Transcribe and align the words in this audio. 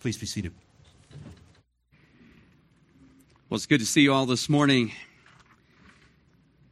Please 0.00 0.16
be 0.16 0.24
seated. 0.24 0.52
Well, 3.50 3.56
it's 3.56 3.66
good 3.66 3.80
to 3.80 3.86
see 3.86 4.00
you 4.00 4.14
all 4.14 4.24
this 4.24 4.48
morning. 4.48 4.92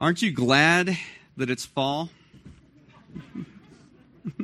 Aren't 0.01 0.23
you 0.23 0.33
glad 0.33 0.97
that 1.37 1.51
it's 1.51 1.67
fall? 1.67 2.09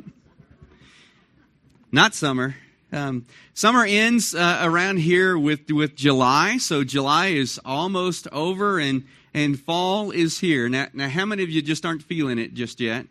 Not 1.91 2.13
summer. 2.13 2.57
Um, 2.91 3.25
summer 3.55 3.85
ends 3.85 4.35
uh, 4.35 4.59
around 4.61 4.97
here 4.97 5.35
with 5.35 5.71
with 5.71 5.95
July, 5.95 6.57
so 6.59 6.83
July 6.83 7.29
is 7.29 7.59
almost 7.65 8.27
over, 8.31 8.77
and 8.77 9.03
and 9.33 9.59
fall 9.59 10.11
is 10.11 10.41
here. 10.41 10.69
Now, 10.69 10.89
now 10.93 11.09
how 11.09 11.25
many 11.25 11.41
of 11.41 11.49
you 11.49 11.63
just 11.63 11.87
aren't 11.87 12.03
feeling 12.03 12.37
it 12.37 12.53
just 12.53 12.79
yet? 12.79 13.07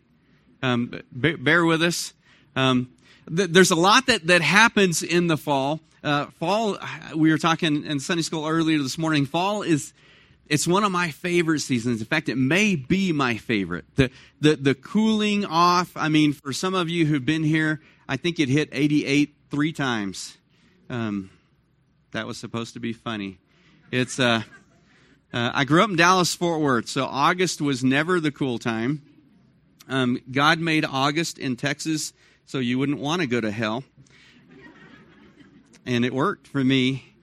Um, 0.62 1.02
bear 1.10 1.64
with 1.64 1.82
us. 1.82 2.14
Um, 2.54 2.93
th- 3.28 3.50
there's 3.50 3.70
a 3.70 3.76
lot 3.76 4.06
that 4.06 4.26
that 4.26 4.42
happens 4.42 5.02
in 5.02 5.26
the 5.26 5.36
fall. 5.36 5.80
Uh, 6.02 6.26
fall, 6.38 6.76
we 7.14 7.30
were 7.30 7.38
talking 7.38 7.84
in 7.84 7.98
Sunday 7.98 8.22
school 8.22 8.46
earlier 8.46 8.78
this 8.78 8.98
morning. 8.98 9.24
Fall 9.24 9.62
is 9.62 9.94
it's 10.46 10.66
one 10.66 10.84
of 10.84 10.92
my 10.92 11.10
favorite 11.10 11.60
seasons. 11.60 12.00
In 12.00 12.06
fact, 12.06 12.28
it 12.28 12.36
may 12.36 12.76
be 12.76 13.12
my 13.12 13.36
favorite. 13.36 13.86
The, 13.96 14.10
the, 14.40 14.56
the 14.56 14.74
cooling 14.74 15.44
off, 15.44 15.96
I 15.96 16.08
mean, 16.08 16.32
for 16.34 16.52
some 16.52 16.74
of 16.74 16.90
you 16.90 17.06
who've 17.06 17.24
been 17.24 17.44
here, 17.44 17.80
I 18.08 18.16
think 18.16 18.38
it 18.38 18.48
hit 18.48 18.68
88 18.72 19.34
three 19.50 19.72
times. 19.72 20.36
Um, 20.90 21.30
that 22.12 22.26
was 22.26 22.36
supposed 22.36 22.74
to 22.74 22.80
be 22.80 22.92
funny. 22.92 23.38
It's, 23.90 24.20
uh, 24.20 24.42
uh, 25.32 25.50
I 25.54 25.64
grew 25.64 25.82
up 25.82 25.90
in 25.90 25.96
Dallas, 25.96 26.34
Fort 26.34 26.60
Worth, 26.60 26.88
so 26.88 27.06
August 27.06 27.60
was 27.60 27.82
never 27.82 28.20
the 28.20 28.30
cool 28.30 28.58
time. 28.58 29.02
Um, 29.88 30.20
God 30.30 30.58
made 30.58 30.84
August 30.84 31.38
in 31.38 31.56
Texas 31.56 32.12
so 32.46 32.58
you 32.58 32.78
wouldn't 32.78 32.98
want 32.98 33.22
to 33.22 33.26
go 33.26 33.40
to 33.40 33.50
hell 33.50 33.84
and 35.86 36.04
it 36.04 36.12
worked 36.12 36.46
for 36.46 36.62
me. 36.62 37.14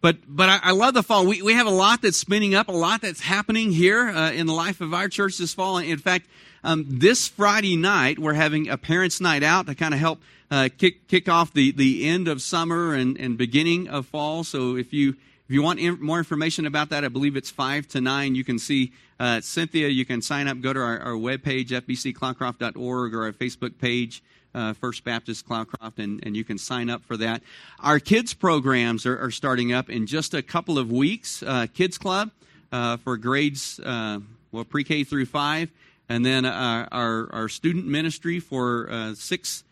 But 0.00 0.16
but 0.26 0.48
I, 0.48 0.58
I, 0.62 0.70
love 0.72 0.94
the 0.94 1.02
fall. 1.02 1.26
We 1.26 1.42
we 1.42 1.54
have 1.54 1.66
a 1.66 1.70
lot 1.70 2.02
that's 2.02 2.16
spinning 2.16 2.54
up, 2.54 2.68
a 2.68 2.72
lot 2.72 3.02
that's 3.02 3.20
happening 3.20 3.70
here 3.70 4.08
uh, 4.08 4.32
in 4.32 4.46
the 4.46 4.52
life 4.52 4.80
of 4.80 4.92
our 4.92 5.08
church 5.08 5.38
this 5.38 5.54
fall. 5.54 5.78
In 5.78 5.98
fact, 5.98 6.26
um, 6.64 6.84
this 6.88 7.28
Friday 7.28 7.76
night 7.76 8.18
we're 8.18 8.34
having 8.34 8.68
a 8.68 8.76
parents' 8.76 9.20
night 9.20 9.44
out 9.44 9.66
to 9.66 9.76
kind 9.76 9.94
of 9.94 10.00
help 10.00 10.20
uh, 10.50 10.68
kick 10.76 11.06
kick 11.06 11.28
off 11.28 11.52
the 11.52 11.70
the 11.70 12.08
end 12.08 12.26
of 12.26 12.42
summer 12.42 12.94
and 12.94 13.16
and 13.16 13.38
beginning 13.38 13.88
of 13.88 14.06
fall. 14.06 14.42
So 14.42 14.76
if 14.76 14.92
you 14.92 15.14
if 15.52 15.54
you 15.54 15.62
want 15.62 15.80
in, 15.80 16.00
more 16.00 16.16
information 16.16 16.64
about 16.64 16.88
that, 16.88 17.04
I 17.04 17.08
believe 17.08 17.36
it's 17.36 17.50
5 17.50 17.86
to 17.88 18.00
9. 18.00 18.34
You 18.34 18.42
can 18.42 18.58
see 18.58 18.90
uh, 19.20 19.42
Cynthia. 19.42 19.88
You 19.88 20.06
can 20.06 20.22
sign 20.22 20.48
up, 20.48 20.62
go 20.62 20.72
to 20.72 20.80
our, 20.80 20.98
our 21.00 21.12
webpage, 21.12 21.68
fbccloudcroft.org, 21.68 23.14
or 23.14 23.24
our 23.24 23.32
Facebook 23.32 23.76
page 23.76 24.22
uh, 24.54 24.72
First 24.72 25.04
Baptist 25.04 25.46
Cloudcroft, 25.46 25.98
and, 25.98 26.24
and 26.24 26.34
you 26.34 26.42
can 26.42 26.56
sign 26.56 26.88
up 26.88 27.04
for 27.04 27.18
that. 27.18 27.42
Our 27.80 28.00
kids 28.00 28.32
programs 28.32 29.04
are, 29.04 29.18
are 29.18 29.30
starting 29.30 29.74
up 29.74 29.90
in 29.90 30.06
just 30.06 30.32
a 30.32 30.40
couple 30.40 30.78
of 30.78 30.90
weeks. 30.90 31.42
Uh, 31.42 31.66
kids 31.74 31.98
Club 31.98 32.30
uh, 32.72 32.96
for 32.96 33.18
grades, 33.18 33.78
uh, 33.84 34.20
well, 34.52 34.64
pre 34.64 34.84
K 34.84 35.04
through 35.04 35.26
five, 35.26 35.70
and 36.08 36.24
then 36.24 36.46
uh, 36.46 36.88
our, 36.90 37.28
our 37.30 37.50
student 37.50 37.86
ministry 37.86 38.40
for 38.40 38.88
uh, 38.90 39.14
six 39.14 39.64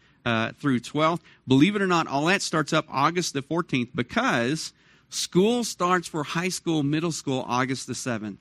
through 0.58 0.80
12. 0.80 1.20
Believe 1.48 1.74
it 1.74 1.80
or 1.80 1.86
not, 1.86 2.06
all 2.06 2.26
that 2.26 2.42
starts 2.42 2.74
up 2.74 2.84
August 2.90 3.32
the 3.32 3.40
14th 3.40 3.88
because 3.94 4.74
school 5.10 5.64
starts 5.64 6.08
for 6.08 6.22
high 6.24 6.48
school, 6.48 6.82
middle 6.82 7.12
school, 7.12 7.44
August 7.46 7.86
the 7.86 7.92
7th. 7.92 8.38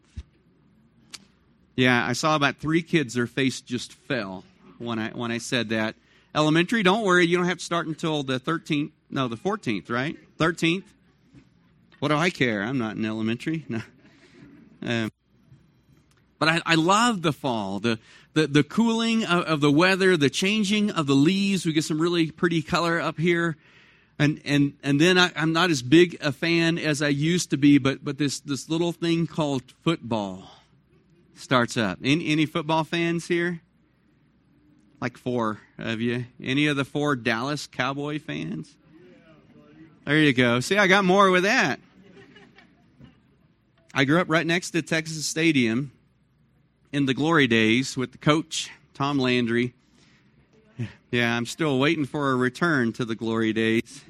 Yeah, 1.75 2.05
I 2.05 2.13
saw 2.13 2.35
about 2.35 2.57
three 2.57 2.81
kids, 2.81 3.13
their 3.13 3.27
face 3.27 3.61
just 3.61 3.93
fell 3.93 4.43
when 4.77 4.99
I, 4.99 5.09
when 5.09 5.31
I 5.31 5.37
said 5.37 5.69
that. 5.69 5.95
Elementary, 6.33 6.83
don't 6.83 7.03
worry, 7.03 7.25
you 7.25 7.37
don't 7.37 7.47
have 7.47 7.57
to 7.57 7.63
start 7.63 7.87
until 7.87 8.23
the 8.23 8.39
13th, 8.39 8.91
no, 9.09 9.27
the 9.27 9.37
14th, 9.37 9.89
right? 9.89 10.17
13th. 10.37 10.83
What 11.99 12.09
do 12.09 12.15
I 12.15 12.29
care? 12.29 12.63
I'm 12.63 12.77
not 12.77 12.95
in 12.95 13.05
elementary. 13.05 13.65
No. 13.69 13.81
Um, 14.81 15.11
but 16.39 16.47
I, 16.47 16.61
I, 16.65 16.75
love 16.75 17.21
the 17.21 17.33
fall, 17.33 17.79
the, 17.79 17.99
the, 18.33 18.47
the 18.47 18.63
cooling 18.63 19.25
of, 19.25 19.43
of, 19.43 19.59
the 19.59 19.69
weather, 19.69 20.15
the 20.15 20.29
changing 20.29 20.89
of 20.89 21.05
the 21.05 21.15
leaves. 21.15 21.65
We 21.65 21.73
get 21.73 21.83
some 21.83 21.99
really 21.99 22.31
pretty 22.31 22.61
color 22.61 22.97
up 23.01 23.17
here. 23.17 23.57
And, 24.19 24.41
and, 24.43 24.73
and 24.83 24.99
then 24.99 25.17
I, 25.17 25.31
am 25.33 25.53
not 25.53 25.69
as 25.69 25.81
big 25.81 26.17
a 26.19 26.33
fan 26.33 26.77
as 26.77 27.01
I 27.01 27.07
used 27.07 27.51
to 27.51 27.57
be, 27.57 27.77
but, 27.77 28.03
but 28.03 28.17
this, 28.17 28.41
this 28.41 28.69
little 28.69 28.91
thing 28.91 29.25
called 29.27 29.63
football 29.81 30.43
starts 31.35 31.77
up. 31.77 31.99
Any, 32.03 32.27
any 32.27 32.45
football 32.45 32.83
fans 32.83 33.29
here? 33.29 33.61
Like 34.99 35.17
four 35.17 35.61
of 35.77 36.01
you. 36.01 36.25
Any 36.43 36.67
of 36.67 36.75
the 36.75 36.83
four 36.83 37.15
Dallas 37.15 37.65
Cowboy 37.65 38.19
fans? 38.19 38.75
There 40.05 40.17
you 40.17 40.33
go. 40.33 40.59
See, 40.59 40.77
I 40.77 40.87
got 40.87 41.05
more 41.05 41.31
with 41.31 41.43
that. 41.43 41.79
I 43.93 44.03
grew 44.03 44.19
up 44.19 44.29
right 44.29 44.45
next 44.45 44.71
to 44.71 44.81
Texas 44.81 45.25
Stadium 45.25 45.91
in 46.91 47.05
the 47.05 47.13
glory 47.13 47.47
days 47.47 47.95
with 47.95 48.11
the 48.11 48.17
coach, 48.17 48.69
Tom 48.93 49.17
Landry. 49.17 49.73
Yeah, 51.11 51.35
I'm 51.35 51.45
still 51.45 51.79
waiting 51.79 52.05
for 52.05 52.31
a 52.31 52.35
return 52.35 52.93
to 52.93 53.05
the 53.05 53.15
glory 53.15 53.51
days. 53.51 54.03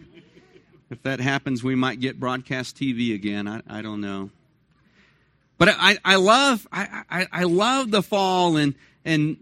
If 0.90 1.04
that 1.04 1.20
happens, 1.20 1.64
we 1.64 1.76
might 1.76 2.00
get 2.00 2.20
broadcast 2.20 2.78
TV 2.78 3.14
again. 3.14 3.48
I, 3.48 3.62
I 3.68 3.82
don't 3.82 4.02
know. 4.02 4.32
But 5.58 5.70
I, 5.78 5.98
I 6.06 6.16
love 6.16 6.68
I, 6.72 7.04
I, 7.10 7.28
I 7.32 7.44
love 7.44 7.92
the 7.92 8.02
fall 8.02 8.56
and 8.58 8.76
and 9.04 9.38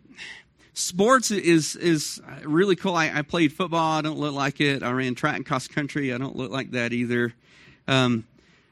sports 0.73 1.31
is 1.31 1.75
is 1.75 2.21
really 2.43 2.75
cool. 2.75 2.95
I, 2.95 3.11
I, 3.13 3.21
played 3.21 3.53
football. 3.53 3.97
I 3.97 4.01
don't 4.01 4.17
look 4.17 4.33
like 4.33 4.59
it. 4.59 4.83
I 4.83 4.91
ran 4.91 5.15
track 5.15 5.35
and 5.35 5.45
cross 5.45 5.67
country. 5.67 6.13
I 6.13 6.17
don't 6.17 6.35
look 6.35 6.51
like 6.51 6.71
that 6.71 6.93
either. 6.93 7.33
Um, 7.87 8.25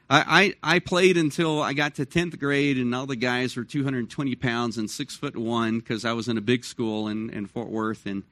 I, 0.08 0.54
I, 0.62 0.74
I 0.76 0.78
played 0.78 1.16
until 1.16 1.62
I 1.62 1.72
got 1.72 1.96
to 1.96 2.06
tenth 2.06 2.38
grade, 2.38 2.78
and 2.78 2.94
all 2.94 3.06
the 3.06 3.16
guys 3.16 3.56
were 3.56 3.64
220 3.64 4.36
pounds 4.36 4.78
and 4.78 4.88
six 4.88 5.16
foot 5.16 5.36
one 5.36 5.80
because 5.80 6.04
I 6.04 6.12
was 6.12 6.28
in 6.28 6.38
a 6.38 6.40
big 6.40 6.64
school 6.64 7.08
in, 7.08 7.30
in 7.30 7.46
Fort 7.46 7.68
Worth, 7.68 8.06
and 8.06 8.22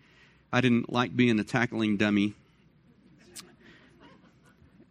I 0.53 0.61
didn't 0.61 0.93
like 0.93 1.17
being 1.17 1.41
a 1.41 1.45
tackling 1.45 1.97
dummy. 1.97 2.35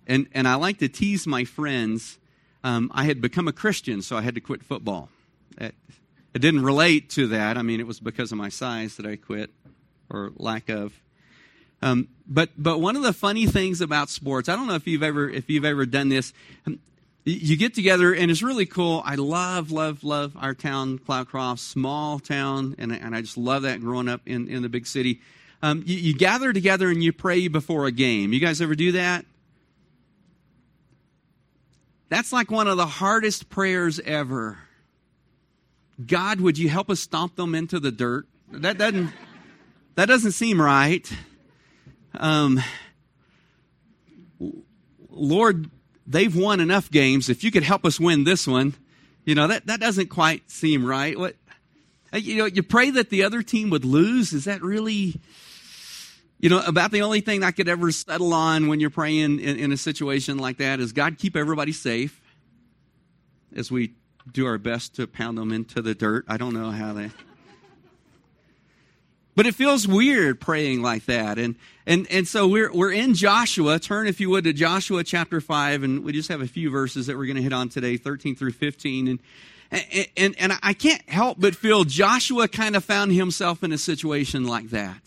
And 0.08 0.28
and 0.34 0.47
I 0.47 0.56
like 0.56 0.80
to 0.80 0.90
tease 0.90 1.25
my 1.28 1.46
friends. 1.46 2.18
Um, 2.64 2.91
I 2.94 3.06
had 3.06 3.22
become 3.22 3.47
a 3.47 3.53
Christian, 3.53 4.02
so 4.02 4.18
I 4.18 4.22
had 4.22 4.36
to 4.36 4.41
quit 4.41 4.64
football. 4.64 5.09
At, 5.58 5.74
it 6.34 6.40
didn't 6.40 6.64
relate 6.64 7.09
to 7.12 7.28
that. 7.28 7.58
I 7.58 7.62
mean, 7.62 7.80
it 7.80 7.88
was 7.88 8.00
because 8.00 8.31
of 8.31 8.38
my 8.38 8.50
size 8.50 8.97
that 8.97 9.06
I 9.06 9.16
quit, 9.16 9.52
or 10.09 10.31
lack 10.36 10.69
of. 10.69 10.94
Um, 11.81 12.08
but 12.28 12.50
but 12.58 12.80
one 12.80 12.96
of 12.96 13.03
the 13.03 13.13
funny 13.13 13.46
things 13.46 13.81
about 13.81 14.09
sports, 14.09 14.50
I 14.50 14.56
don't 14.56 14.68
know 14.68 14.75
if 14.75 14.88
you've 14.88 15.03
ever 15.03 15.30
if 15.30 15.50
you've 15.50 15.66
ever 15.66 15.86
done 15.86 16.09
this. 16.09 16.34
Um, 16.66 16.80
you 17.25 17.56
get 17.56 17.74
together 17.74 18.13
and 18.13 18.30
it's 18.30 18.44
really 18.44 18.66
cool. 18.66 19.02
I 19.06 19.16
love, 19.16 19.72
love, 19.72 20.03
love 20.03 20.36
our 20.38 20.53
town, 20.53 21.00
Cloudcroft, 21.00 21.59
small 21.59 22.19
town, 22.19 22.75
and, 22.78 22.92
and 22.92 23.16
I 23.16 23.22
just 23.22 23.38
love 23.38 23.62
that 23.62 23.80
growing 23.80 24.09
up 24.09 24.22
in, 24.25 24.47
in 24.50 24.62
the 24.62 24.69
big 24.69 24.86
city. 24.86 25.22
Um, 25.62 25.84
you, 25.86 25.96
you 25.96 26.13
gather 26.13 26.52
together 26.52 26.90
and 26.90 27.02
you 27.02 27.13
pray 27.13 27.47
before 27.47 27.86
a 27.86 27.92
game. 27.92 28.34
You 28.34 28.42
guys 28.42 28.62
ever 28.62 28.75
do 28.75 28.92
that? 28.94 29.25
That's 32.13 32.31
like 32.31 32.51
one 32.51 32.68
of 32.68 32.78
the 32.78 32.85
hardest 32.85 33.50
prayers 33.50 34.00
ever. 34.00 34.59
God, 36.06 36.40
would 36.41 36.59
you 36.59 36.69
help 36.69 36.91
us 36.91 37.00
stomp 37.00 37.38
them 37.38 37.56
into 37.56 37.79
the 37.79 37.91
dirt? 37.91 38.28
That 38.51 38.78
doesn't, 38.78 39.12
that 39.96 40.06
doesn't 40.06 40.34
seem 40.34 40.62
right. 40.62 41.12
Um, 42.13 42.62
Lord, 45.09 45.72
they've 46.06 46.35
won 46.35 46.59
enough 46.59 46.91
games. 46.91 47.29
If 47.29 47.44
you 47.44 47.50
could 47.50 47.63
help 47.63 47.84
us 47.84 48.00
win 48.00 48.25
this 48.25 48.45
one, 48.45 48.75
you 49.25 49.34
know, 49.34 49.47
that, 49.47 49.66
that 49.66 49.80
doesn't 49.80 50.09
quite 50.09 50.51
seem 50.51 50.85
right. 50.85 51.18
What, 51.18 51.35
you 52.13 52.38
know, 52.38 52.45
you 52.45 52.62
pray 52.62 52.91
that 52.91 53.09
the 53.09 53.24
other 53.24 53.41
team 53.41 53.72
would 53.72 53.85
lose. 53.85 54.34
Is 54.34 54.45
that 54.45 54.62
really, 54.62 55.19
you 56.44 56.50
know, 56.50 56.62
about 56.68 56.92
the 56.92 57.04
only 57.04 57.22
thing 57.22 57.42
I 57.42 57.52
could 57.52 57.70
ever 57.70 57.90
settle 57.90 58.34
on 58.34 58.68
when 58.68 58.81
you're 58.81 58.90
praying 58.90 59.40
in, 59.40 59.57
in 59.57 59.72
a 59.72 59.78
situation 59.78 60.38
like 60.38 60.57
that 60.57 60.81
is 60.81 60.92
God 60.92 61.18
keep 61.18 61.38
everybody 61.38 61.72
safe 61.72 62.19
as 63.56 63.72
we 63.72 63.94
do 64.30 64.45
our 64.45 64.57
best 64.57 64.98
to 64.98 65.07
pound 65.07 65.38
them 65.38 65.54
into 65.54 65.81
the 65.81 65.95
dirt. 65.95 66.25
I 66.28 66.36
don't 66.36 66.54
know 66.54 66.69
how 66.69 66.92
they. 66.92 67.12
But 69.36 69.48
it 69.48 69.56
feels 69.56 69.88
weird 69.88 70.40
praying 70.40 70.84
like 70.84 71.06
that. 71.06 71.40
And, 71.40 71.56
and, 71.88 72.06
and 72.12 72.28
so 72.28 72.48
we're, 72.48 72.72
we're 72.72 72.92
in 72.92 73.16
Joshua. 73.16 73.80
Turn, 73.80 74.06
if 74.06 74.19
you 74.19 74.30
would, 74.30 74.44
to 74.44 74.54
Joshua 74.54 75.04
chapter 75.04 75.42
5. 75.42 75.81
And 75.81 76.04
we 76.04 76.12
just 76.12 76.30
have 76.30 76.42
a 76.42 76.48
few 76.48 76.69
verses 76.69 77.07
that 77.07 77.18
we're 77.18 77.25
going 77.25 77.38
to 77.38 77.42
hit 77.42 77.51
on 77.51 77.68
today, 77.68 77.98
13 77.98 78.36
through 78.36 78.51
15. 78.51 79.07
And, 79.07 79.19
and, 79.72 80.07
and, 80.16 80.36
and 80.38 80.54
I 80.62 80.74
can't 80.74 81.01
help 81.10 81.39
but 81.39 81.56
feel 81.56 81.84
Joshua 81.84 82.48
kind 82.48 82.75
of 82.75 82.84
found 82.84 83.12
himself 83.12 83.63
in 83.63 83.72
a 83.72 83.78
situation 83.80 84.46
like 84.46 84.69
that. 84.69 85.01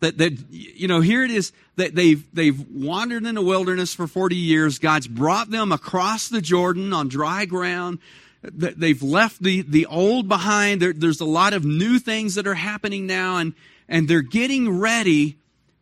That, 0.00 0.18
that 0.18 0.38
you 0.50 0.86
know 0.86 1.00
here 1.00 1.24
it 1.24 1.30
is 1.32 1.52
that 1.74 1.94
they've 1.94 2.24
they've 2.32 2.68
wandered 2.70 3.26
in 3.26 3.34
the 3.34 3.42
wilderness 3.42 3.92
for 3.94 4.06
40 4.06 4.36
years 4.36 4.78
god's 4.78 5.08
brought 5.08 5.50
them 5.50 5.72
across 5.72 6.28
the 6.28 6.40
jordan 6.40 6.92
on 6.92 7.08
dry 7.08 7.46
ground 7.46 7.98
they've 8.42 9.02
left 9.02 9.42
the 9.42 9.62
the 9.62 9.86
old 9.86 10.28
behind 10.28 10.80
there, 10.80 10.92
there's 10.92 11.20
a 11.20 11.24
lot 11.24 11.52
of 11.52 11.64
new 11.64 11.98
things 11.98 12.36
that 12.36 12.46
are 12.46 12.54
happening 12.54 13.08
now 13.08 13.38
and 13.38 13.54
and 13.88 14.06
they're 14.06 14.22
getting 14.22 14.78
ready 14.78 15.38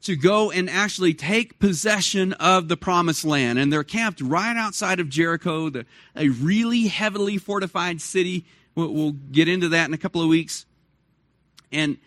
to 0.06 0.14
go 0.14 0.52
and 0.52 0.70
actually 0.70 1.12
take 1.14 1.58
possession 1.58 2.32
of 2.34 2.68
the 2.68 2.76
promised 2.76 3.24
land. 3.24 3.58
And 3.58 3.72
they're 3.72 3.82
camped 3.82 4.20
right 4.20 4.56
outside 4.56 5.00
of 5.00 5.08
Jericho, 5.08 5.68
the, 5.68 5.84
a 6.14 6.28
really 6.28 6.86
heavily 6.86 7.38
fortified 7.38 8.00
city. 8.00 8.44
We'll, 8.76 8.92
we'll 8.92 9.12
get 9.12 9.48
into 9.48 9.68
that 9.70 9.88
in 9.88 9.94
a 9.94 9.98
couple 9.98 10.22
of 10.22 10.28
weeks. 10.28 10.64
And, 11.72 11.98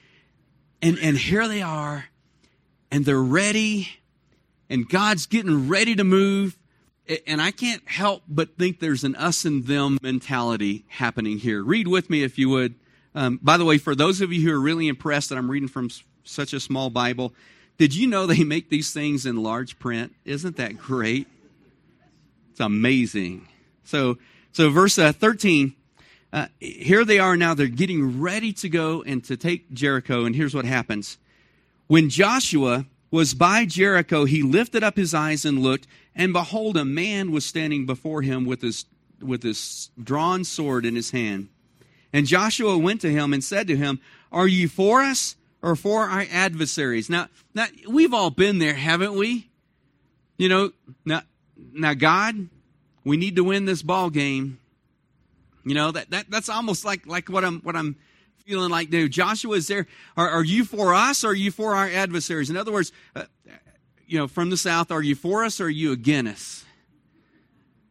and, 0.81 0.98
and 1.00 1.18
here 1.18 1.48
they 1.48 1.62
are, 1.62 2.06
and 2.92 3.06
they're 3.06 3.22
ready, 3.22 3.90
and 4.70 4.88
God's 4.88 5.26
getting 5.26 5.68
ready 5.68 5.96
to 5.96 6.04
move. 6.04 6.58
And 7.26 7.42
I 7.42 7.50
can't 7.50 7.81
help 7.90 8.22
but 8.28 8.56
think 8.56 8.80
there's 8.80 9.04
an 9.04 9.16
us 9.16 9.44
and 9.44 9.66
them 9.66 9.98
mentality 10.04 10.86
happening 10.90 11.40
here. 11.40 11.64
Read 11.64 11.88
with 11.88 12.08
me 12.08 12.24
if 12.24 12.38
you 12.38 12.50
would. 12.50 12.76
Um, 13.16 13.40
by 13.42 13.58
the 13.58 13.66
way, 13.66 13.80
for 13.80 13.96
those 13.96 14.22
of 14.22 14.31
you 14.31 14.48
who 14.48 14.56
are 14.56 14.60
really 14.60 14.88
impressed 14.88 15.30
that 15.30 15.38
I'm 15.38 15.50
reading 15.50 15.68
from 15.68 15.90
such 16.24 16.54
a 16.54 16.60
small 16.60 16.92
Bible, 16.92 17.34
did 17.80 17.96
you 17.96 18.08
know 18.08 18.28
they 18.28 18.44
make 18.44 18.70
these 18.70 18.94
things 18.94 19.26
in 19.26 19.42
large 19.42 19.80
print? 19.80 20.14
Isn't 20.24 20.58
that 20.58 20.78
great? 20.78 21.28
It's 22.52 22.60
amazing. 22.60 23.48
So, 23.84 24.18
so 24.52 24.70
verse 24.70 25.00
uh, 25.00 25.12
13, 25.14 25.74
uh, 26.31 26.48
here 26.60 27.04
they 27.04 27.20
are 27.20 27.36
now. 27.36 27.54
They're 27.54 27.68
getting 27.68 28.22
ready 28.22 28.54
to 28.54 28.70
go 28.70 29.02
and 29.04 29.24
to 29.26 29.36
take 29.36 29.72
Jericho. 29.72 30.26
And 30.26 30.36
here's 30.36 30.54
what 30.54 30.66
happens. 30.66 31.18
When 31.88 32.10
Joshua 32.10 32.86
was 33.10 33.34
by 33.34 33.66
Jericho, 33.66 34.26
he 34.26 34.44
lifted 34.44 34.84
up 34.84 34.96
his 34.96 35.14
eyes 35.14 35.44
and 35.44 35.60
looked, 35.60 35.88
and 36.16 36.34
behold, 36.34 36.78
a 36.78 36.86
man 36.86 37.31
was 37.31 37.46
standing 37.46 37.86
before 37.86 38.22
him 38.22 38.46
with 38.46 38.62
his, 38.62 38.86
with 39.22 39.42
his 39.42 39.90
drawn 40.02 40.44
sword 40.44 40.86
in 40.86 40.96
his 40.96 41.12
hand. 41.12 41.50
And 42.14 42.28
Joshua 42.28 42.78
went 42.78 43.02
to 43.02 43.12
him 43.12 43.34
and 43.34 43.44
said 43.44 43.68
to 43.68 43.76
him, 43.76 44.00
Are 44.31 44.48
you 44.48 44.68
for 44.68 45.02
us 45.02 45.36
or 45.62 45.76
for 45.76 46.06
our 46.06 46.26
adversaries. 46.31 47.10
Now, 47.10 47.28
now 47.54 47.68
we've 47.88 48.14
all 48.14 48.30
been 48.30 48.60
there, 48.60 48.74
haven't 48.74 49.14
we? 49.14 49.50
You 50.38 50.50
know, 50.50 50.72
now, 51.06 51.22
now 51.74 51.94
God, 51.94 52.48
we 53.04 53.18
need 53.18 53.36
to 53.36 53.44
win 53.44 53.66
this 53.66 53.81
ball 53.81 54.10
game. 54.10 54.60
You 55.63 55.75
know 55.75 55.91
that, 55.91 56.09
that 56.11 56.29
that's 56.29 56.50
almost 56.50 56.85
like 56.85 57.06
like 57.06 57.29
what 57.29 57.44
I'm 57.44 57.59
what 57.61 57.75
I'm 57.75 57.97
feeling 58.45 58.69
like. 58.69 58.89
Dude, 58.89 59.11
Joshua 59.11 59.56
is 59.56 59.67
there. 59.67 59.88
Are, 60.17 60.29
are 60.29 60.44
you 60.44 60.65
for 60.65 60.94
us 60.94 61.23
or 61.23 61.29
are 61.29 61.35
you 61.35 61.51
for 61.51 61.75
our 61.75 61.88
adversaries? 61.88 62.50
In 62.50 62.57
other 62.57 62.71
words, 62.71 62.91
uh, 63.15 63.25
you 64.07 64.17
know, 64.17 64.27
from 64.27 64.50
the 64.50 64.57
south, 64.57 64.91
are 64.91 65.03
you 65.03 65.15
for 65.15 65.44
us 65.44 65.59
or 65.61 65.65
are 65.65 65.69
you 65.69 65.91
against 65.91 66.31
us? 66.31 66.65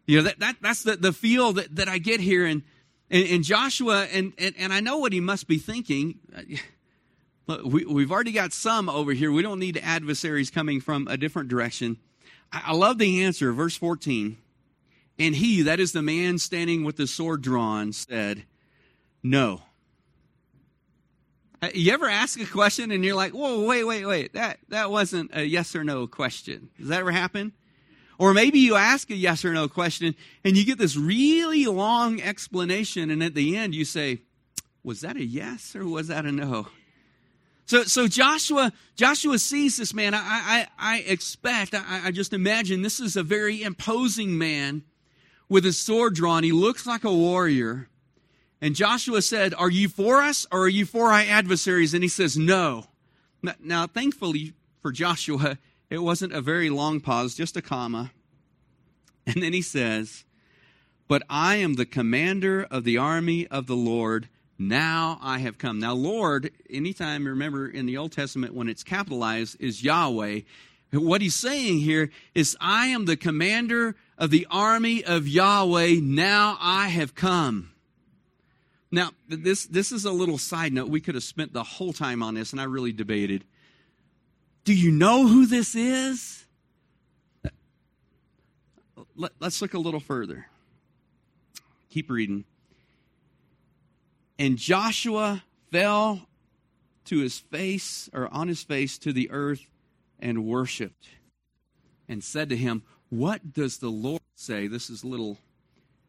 You 0.07 0.19
know 0.19 0.25
that, 0.25 0.41
that 0.41 0.57
that's 0.61 0.83
the 0.83 0.97
the 0.97 1.13
feel 1.13 1.53
that, 1.53 1.77
that 1.77 1.89
I 1.89 1.99
get 1.99 2.21
here, 2.21 2.47
and 2.47 2.63
and, 3.11 3.29
and 3.29 3.45
Joshua, 3.45 4.05
and, 4.05 4.33
and 4.39 4.55
and 4.59 4.73
I 4.73 4.81
know 4.81 4.99
what 4.99 5.13
he 5.13 5.21
must 5.21 5.47
be 5.47 5.59
thinking. 5.59 6.19
Look, 7.47 7.65
we, 7.65 7.85
we've 7.85 8.11
already 8.11 8.33
got 8.33 8.53
some 8.53 8.89
over 8.89 9.13
here. 9.13 9.31
We 9.31 9.43
don't 9.43 9.59
need 9.59 9.81
adversaries 9.83 10.51
coming 10.51 10.81
from 10.81 11.09
a 11.09 11.17
different 11.17 11.49
direction. 11.49 11.99
I, 12.53 12.63
I 12.69 12.73
love 12.75 12.99
the 12.99 13.23
answer, 13.23 13.53
verse 13.53 13.77
14. 13.77 14.39
And 15.19 15.35
he, 15.35 15.63
that 15.63 15.81
is 15.81 15.93
the 15.93 16.03
man 16.03 16.39
standing 16.39 16.85
with 16.85 16.97
the 16.97 17.07
sword 17.07 17.43
drawn, 17.43 17.93
said, 17.93 18.45
No. 19.23 19.63
Uh, 21.61 21.69
you 21.75 21.93
ever 21.93 22.09
ask 22.09 22.41
a 22.41 22.47
question 22.47 22.93
and 22.93 23.05
you're 23.05 23.17
like, 23.17 23.33
whoa, 23.33 23.65
wait, 23.65 23.83
wait, 23.83 24.07
wait, 24.07 24.33
that, 24.35 24.61
that 24.69 24.93
wasn't 24.93 25.29
a 25.35 25.45
yes 25.45 25.75
or 25.75 25.83
no 25.83 26.07
question. 26.07 26.71
Does 26.79 26.87
that 26.87 27.01
ever 27.01 27.11
happen? 27.11 27.53
Or 28.17 28.33
maybe 28.33 28.61
you 28.61 28.77
ask 28.77 29.11
a 29.11 29.17
yes 29.17 29.45
or 29.45 29.53
no 29.53 29.67
question 29.67 30.15
and 30.45 30.57
you 30.57 30.65
get 30.65 30.79
this 30.79 30.97
really 30.97 31.67
long 31.67 32.21
explanation, 32.21 33.11
and 33.11 33.25
at 33.25 33.35
the 33.35 33.57
end 33.57 33.75
you 33.75 33.85
say, 33.85 34.21
Was 34.85 35.01
that 35.01 35.17
a 35.17 35.25
yes 35.25 35.75
or 35.75 35.85
was 35.85 36.09
that 36.09 36.27
a 36.27 36.33
no? 36.33 36.69
So, 37.67 37.83
so 37.83 38.07
Joshua, 38.07 38.73
Joshua 38.97 39.39
sees 39.39 39.77
this 39.77 39.93
man. 39.93 40.15
I, 40.15 40.21
I, 40.21 40.67
I 40.79 40.99
expect, 41.01 41.75
I, 41.75 42.03
I 42.07 42.11
just 42.13 42.33
imagine 42.33 42.83
this 42.83 42.99
is 42.99 43.17
a 43.17 43.23
very 43.23 43.63
imposing 43.63 44.39
man 44.39 44.85
with 45.49 45.65
his 45.65 45.79
sword 45.79 46.15
drawn. 46.15 46.43
He 46.43 46.53
looks 46.53 46.87
like 46.87 47.05
a 47.05 47.13
warrior. 47.13 47.89
And 48.61 48.75
Joshua 48.75 49.23
said, 49.23 49.55
Are 49.55 49.71
you 49.71 49.89
for 49.89 50.23
us 50.23 50.47
or 50.51 50.63
are 50.63 50.69
you 50.69 50.85
for 50.85 51.13
our 51.13 51.21
adversaries? 51.21 51.95
And 51.95 52.03
he 52.03 52.09
says, 52.09 52.37
No. 52.37 52.87
Now, 53.63 53.87
thankfully 53.87 54.55
for 54.83 54.91
Joshua, 54.91 55.59
it 55.91 55.99
wasn't 55.99 56.33
a 56.33 56.41
very 56.41 56.71
long 56.71 57.01
pause, 57.01 57.35
just 57.35 57.57
a 57.57 57.63
comma. 57.63 58.13
And 59.27 59.43
then 59.43 59.53
he 59.53 59.63
says, 59.63 60.25
But 61.07 61.23
I 61.29 61.57
am 61.57 61.75
the 61.75 61.87
commander 61.87 62.67
of 62.71 62.85
the 62.85 62.99
army 62.99 63.47
of 63.47 63.67
the 63.67 63.77
Lord 63.77 64.29
now 64.59 65.19
I 65.23 65.39
have 65.39 65.57
come. 65.57 65.79
Now, 65.79 65.95
Lord, 65.95 66.51
anytime, 66.69 67.27
remember 67.27 67.69
in 67.69 67.87
the 67.87 67.97
Old 67.97 68.11
Testament 68.11 68.55
when 68.55 68.69
it's 68.69 68.83
capitalized, 68.83 69.57
is 69.61 69.85
Yahweh. 69.85 70.41
What 70.93 71.21
he's 71.21 71.37
saying 71.37 71.79
here 71.81 72.11
is, 72.35 72.57
I 72.61 72.89
am 72.89 73.05
the 73.05 73.17
commander 73.17 73.95
of 74.19 74.31
the 74.31 74.47
army 74.51 75.05
of 75.05 75.27
Yahweh. 75.27 76.01
Now 76.03 76.59
I 76.61 76.89
have 76.89 77.15
come. 77.15 77.71
Now, 78.91 79.11
this, 79.29 79.67
this 79.67 79.93
is 79.93 80.05
a 80.05 80.11
little 80.11 80.39
side 80.39 80.73
note. 80.73 80.89
We 80.89 81.01
could 81.01 81.15
have 81.15 81.25
spent 81.25 81.53
the 81.53 81.63
whole 81.63 81.93
time 81.93 82.23
on 82.23 82.35
this, 82.35 82.53
and 82.53 82.61
I 82.61 82.65
really 82.65 82.93
debated. 82.93 83.45
Do 84.65 84.75
you 84.75 84.91
know 84.91 85.27
who 85.27 85.47
this 85.47 85.75
is? 85.75 86.45
Let, 89.15 89.33
us 89.41 89.63
look 89.63 89.75
a 89.75 89.79
little 89.79 90.01
further. 90.01 90.47
Keep 91.91 92.11
reading. 92.11 92.45
And 94.39 94.57
Joshua 94.57 95.45
fell 95.71 96.23
to 97.07 97.19
his 97.19 97.39
face, 97.39 98.09
or 98.13 98.29
on 98.33 98.49
his 98.49 98.63
face, 98.63 98.99
to 98.99 99.13
the 99.13 99.31
earth 99.31 99.71
and 100.19 100.45
worshiped 100.45 101.09
and 102.09 102.25
said 102.25 102.49
to 102.49 102.57
him, 102.57 102.83
What 103.11 103.53
does 103.53 103.79
the 103.79 103.89
Lord 103.89 104.21
say? 104.35 104.67
This 104.67 104.91
is 104.91 105.05
little, 105.05 105.39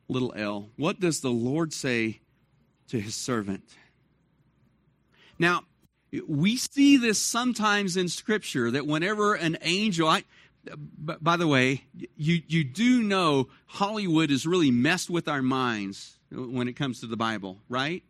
little 0.08 0.34
L. 0.36 0.70
What 0.76 1.00
does 1.00 1.22
the 1.22 1.32
Lord 1.32 1.74
say 1.74 2.20
to 2.90 3.00
his 3.00 3.16
servant? 3.16 3.64
Now, 5.38 5.64
we 6.28 6.58
see 6.58 6.98
this 6.98 7.20
sometimes 7.20 7.96
in 7.96 8.10
Scripture 8.10 8.72
that 8.72 8.86
whenever 8.86 9.36
an 9.36 9.58
angel, 9.62 10.10
I, 10.10 10.24
by 10.98 11.38
the 11.38 11.48
way, 11.48 11.86
you, 12.18 12.42
you 12.48 12.64
do 12.64 13.02
know 13.02 13.48
Hollywood 13.68 14.30
has 14.30 14.46
really 14.46 14.72
messed 14.72 15.10
with 15.10 15.28
our 15.28 15.42
minds 15.42 16.18
when 16.32 16.68
it 16.68 16.74
comes 16.74 17.00
to 17.00 17.08
the 17.08 17.18
Bible, 17.18 17.60
right? 17.70 18.04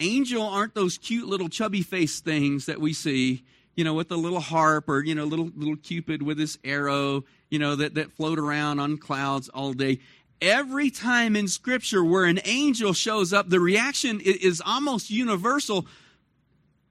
angel 0.00 0.42
aren't 0.42 0.74
those 0.74 0.98
cute 0.98 1.28
little 1.28 1.48
chubby 1.48 1.82
face 1.82 2.20
things 2.20 2.66
that 2.66 2.80
we 2.80 2.92
see, 2.92 3.44
you 3.76 3.84
know, 3.84 3.94
with 3.94 4.10
a 4.10 4.16
little 4.16 4.40
harp 4.40 4.88
or, 4.88 5.02
you 5.04 5.14
know, 5.14 5.24
little 5.24 5.50
little 5.54 5.76
Cupid 5.76 6.22
with 6.22 6.38
his 6.38 6.58
arrow, 6.64 7.24
you 7.50 7.58
know, 7.58 7.76
that, 7.76 7.94
that 7.94 8.12
float 8.12 8.38
around 8.38 8.80
on 8.80 8.98
clouds 8.98 9.48
all 9.48 9.72
day. 9.72 10.00
Every 10.40 10.90
time 10.90 11.36
in 11.36 11.48
Scripture 11.48 12.04
where 12.04 12.24
an 12.24 12.40
angel 12.44 12.92
shows 12.92 13.32
up, 13.32 13.48
the 13.48 13.60
reaction 13.60 14.20
is 14.20 14.62
almost 14.64 15.10
universal. 15.10 15.86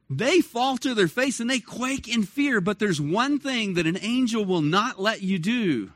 They 0.10 0.40
fall 0.42 0.78
to 0.78 0.94
their 0.94 1.08
face 1.08 1.40
and 1.40 1.50
they 1.50 1.60
quake 1.60 2.08
in 2.08 2.24
fear, 2.24 2.62
but 2.62 2.80
there's 2.80 3.02
one 3.02 3.40
thing 3.40 3.74
that 3.74 3.88
an 3.88 3.98
angel 4.02 4.46
will 4.46 4.62
not 4.62 5.00
let 5.00 5.22
you 5.22 5.40
do 5.40 5.92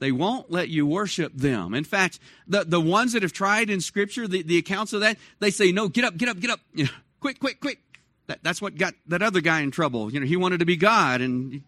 they 0.00 0.10
won't 0.10 0.50
let 0.50 0.68
you 0.68 0.86
worship 0.86 1.32
them. 1.34 1.74
In 1.74 1.84
fact, 1.84 2.18
the, 2.48 2.64
the 2.64 2.80
ones 2.80 3.12
that 3.12 3.22
have 3.22 3.32
tried 3.32 3.70
in 3.70 3.80
Scripture, 3.80 4.26
the, 4.26 4.42
the 4.42 4.58
accounts 4.58 4.92
of 4.92 5.00
that, 5.02 5.18
they 5.38 5.50
say, 5.50 5.70
no, 5.72 5.88
get 5.88 6.04
up, 6.04 6.16
get 6.16 6.28
up, 6.28 6.40
get 6.40 6.50
up. 6.50 6.60
Know, 6.74 6.86
quick, 7.20 7.38
quick, 7.38 7.60
quick. 7.60 7.78
That, 8.30 8.38
that's 8.44 8.62
what 8.62 8.76
got 8.76 8.94
that 9.08 9.22
other 9.22 9.40
guy 9.40 9.62
in 9.62 9.72
trouble. 9.72 10.12
You 10.12 10.20
know, 10.20 10.26
he 10.26 10.36
wanted 10.36 10.60
to 10.60 10.64
be 10.64 10.76
God. 10.76 11.20
And 11.20 11.64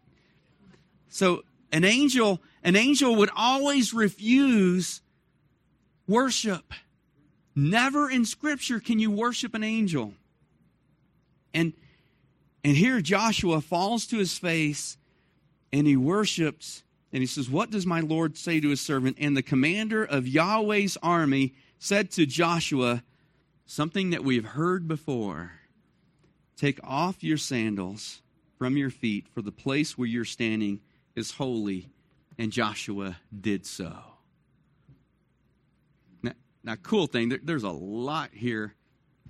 so 1.09 1.42
an 1.73 1.83
angel, 1.83 2.40
an 2.62 2.76
angel 2.76 3.16
would 3.16 3.31
always 3.35 3.92
refuse 3.92 5.00
worship. 6.07 6.73
Never 7.57 8.09
in 8.09 8.25
Scripture 8.25 8.78
can 8.78 9.00
you 9.00 9.11
worship 9.11 9.54
an 9.54 9.64
angel. 9.64 10.14
And 11.52 11.73
and 12.62 12.76
here 12.76 13.00
Joshua 13.00 13.61
falls 13.61 14.07
to 14.07 14.19
his 14.19 14.38
face 14.38 14.97
and 15.73 15.85
he 15.85 15.97
worships 15.97 16.85
and 17.12 17.23
he 17.23 17.26
says, 17.26 17.50
What 17.50 17.73
does 17.73 17.87
my 17.87 17.99
Lord 17.99 18.38
say 18.38 18.61
to 18.61 18.69
his 18.69 18.81
servant? 18.81 19.16
And 19.19 19.37
the 19.37 19.42
commander 19.42 20.04
of 20.04 20.28
Yahweh's 20.28 20.97
army 21.02 21.54
said 21.81 22.12
to 22.12 22.25
Joshua, 22.25 23.02
Something 23.66 24.11
that 24.11 24.23
we've 24.23 24.45
heard 24.45 24.87
before 24.87 25.54
Take 26.62 26.78
off 26.85 27.25
your 27.25 27.38
sandals 27.38 28.23
from 28.57 28.76
your 28.76 28.90
feet, 28.90 29.26
for 29.35 29.42
the 29.42 29.50
place 29.50 29.99
where 29.99 30.07
you're 30.07 30.25
standing 30.25 30.78
is 31.16 31.33
holy. 31.33 31.88
And 32.38 32.52
Joshua 32.52 33.16
did 33.40 33.66
so. 33.66 33.92
Now, 36.23 36.35
now 36.62 36.76
cool 36.76 37.09
thing, 37.09 37.31
there, 37.31 37.40
there's 37.42 37.64
a 37.64 37.71
lot 37.71 38.31
here, 38.33 38.76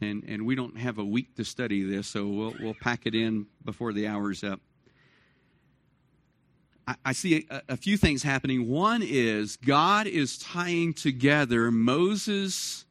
and, 0.03 0.23
and 0.25 0.45
we 0.45 0.55
don't 0.55 0.77
have 0.77 0.99
a 0.99 1.05
week 1.05 1.35
to 1.37 1.45
study 1.45 1.83
this, 1.83 2.07
so 2.07 2.27
we'll, 2.27 2.55
we'll 2.61 2.77
pack 2.79 3.07
it 3.07 3.15
in 3.15 3.47
before 3.65 3.95
the 3.95 4.09
hour's 4.09 4.45
up. 4.45 4.61
I 7.03 7.12
see 7.15 7.47
a, 7.51 7.62
a, 7.71 7.77
few 7.79 7.97
things 7.97 8.23
happening. 8.23 8.69
One 8.69 9.03
is 9.03 9.57
God 9.57 10.07
is 10.07 10.37
tying 10.37 10.93
together 10.93 11.71
Moses 11.71 12.85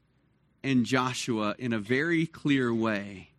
and 0.63 0.83
Joshua 0.83 1.53
in 1.59 1.73
a 1.73 1.79
very 1.79 2.25
clear 2.25 2.73
way. 2.73 3.30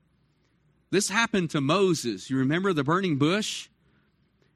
This 0.92 1.08
happened 1.08 1.48
to 1.50 1.62
Moses. 1.62 2.28
You 2.28 2.36
remember 2.36 2.74
the 2.74 2.84
burning 2.84 3.16
bush? 3.16 3.70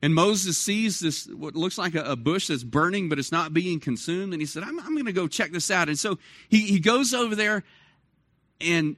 And 0.02 0.14
Moses 0.14 0.58
sees 0.58 1.00
this, 1.00 1.26
what 1.26 1.56
looks 1.56 1.78
like 1.78 1.94
a, 1.94 2.14
bush 2.14 2.48
that's 2.48 2.62
burning, 2.62 3.08
but 3.08 3.18
it's 3.18 3.32
not 3.32 3.54
being 3.54 3.80
consumed. 3.80 4.34
And 4.34 4.42
he 4.42 4.46
said, 4.46 4.62
I'm, 4.62 4.78
I'm 4.78 4.92
going 4.92 5.06
to 5.06 5.12
go 5.12 5.28
check 5.28 5.50
this 5.50 5.70
out. 5.70 5.88
And 5.88 5.98
so 5.98 6.18
he, 6.50 6.60
he 6.60 6.78
goes 6.78 7.14
over 7.14 7.34
there, 7.34 7.64
and 8.60 8.96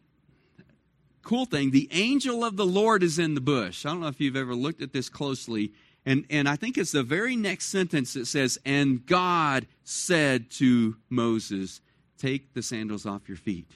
cool 1.23 1.45
thing, 1.45 1.71
the 1.71 1.89
angel 1.93 2.45
of 2.45 2.57
the 2.57 2.67
Lord 2.67 3.05
is 3.05 3.21
in 3.21 3.35
the 3.35 3.41
bush. 3.41 3.87
I 3.87 3.91
don't 3.91 4.01
know 4.01 4.09
if 4.09 4.21
you've 4.21 4.35
ever 4.35 4.57
looked 4.57 4.83
at 4.83 4.93
this 4.93 5.09
closely. 5.09 5.73
And, 6.05 6.25
and 6.31 6.49
I 6.49 6.57
think 6.57 6.77
it's 6.77 6.91
the 6.91 7.05
very 7.05 7.37
next 7.37 7.67
sentence 7.67 8.15
that 8.15 8.27
says, 8.27 8.59
And 8.67 9.07
God 9.07 9.69
said 9.85 10.51
to 10.53 10.97
Moses, 11.09 11.81
Take 12.19 12.55
the 12.55 12.63
sandals 12.65 13.07
off 13.07 13.29
your 13.29 13.37
feet, 13.37 13.71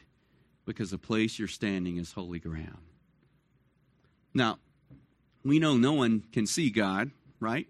because 0.66 0.90
the 0.90 0.99
place 0.99 1.38
you're 1.38 1.47
standing 1.47 1.97
is 1.99 2.11
holy 2.11 2.40
ground. 2.40 2.91
Now, 4.35 4.59
we 5.45 5.59
know 5.59 5.77
no 5.77 5.93
one 5.93 6.25
can 6.33 6.47
see 6.47 6.71
God, 6.71 7.11
right? 7.41 7.67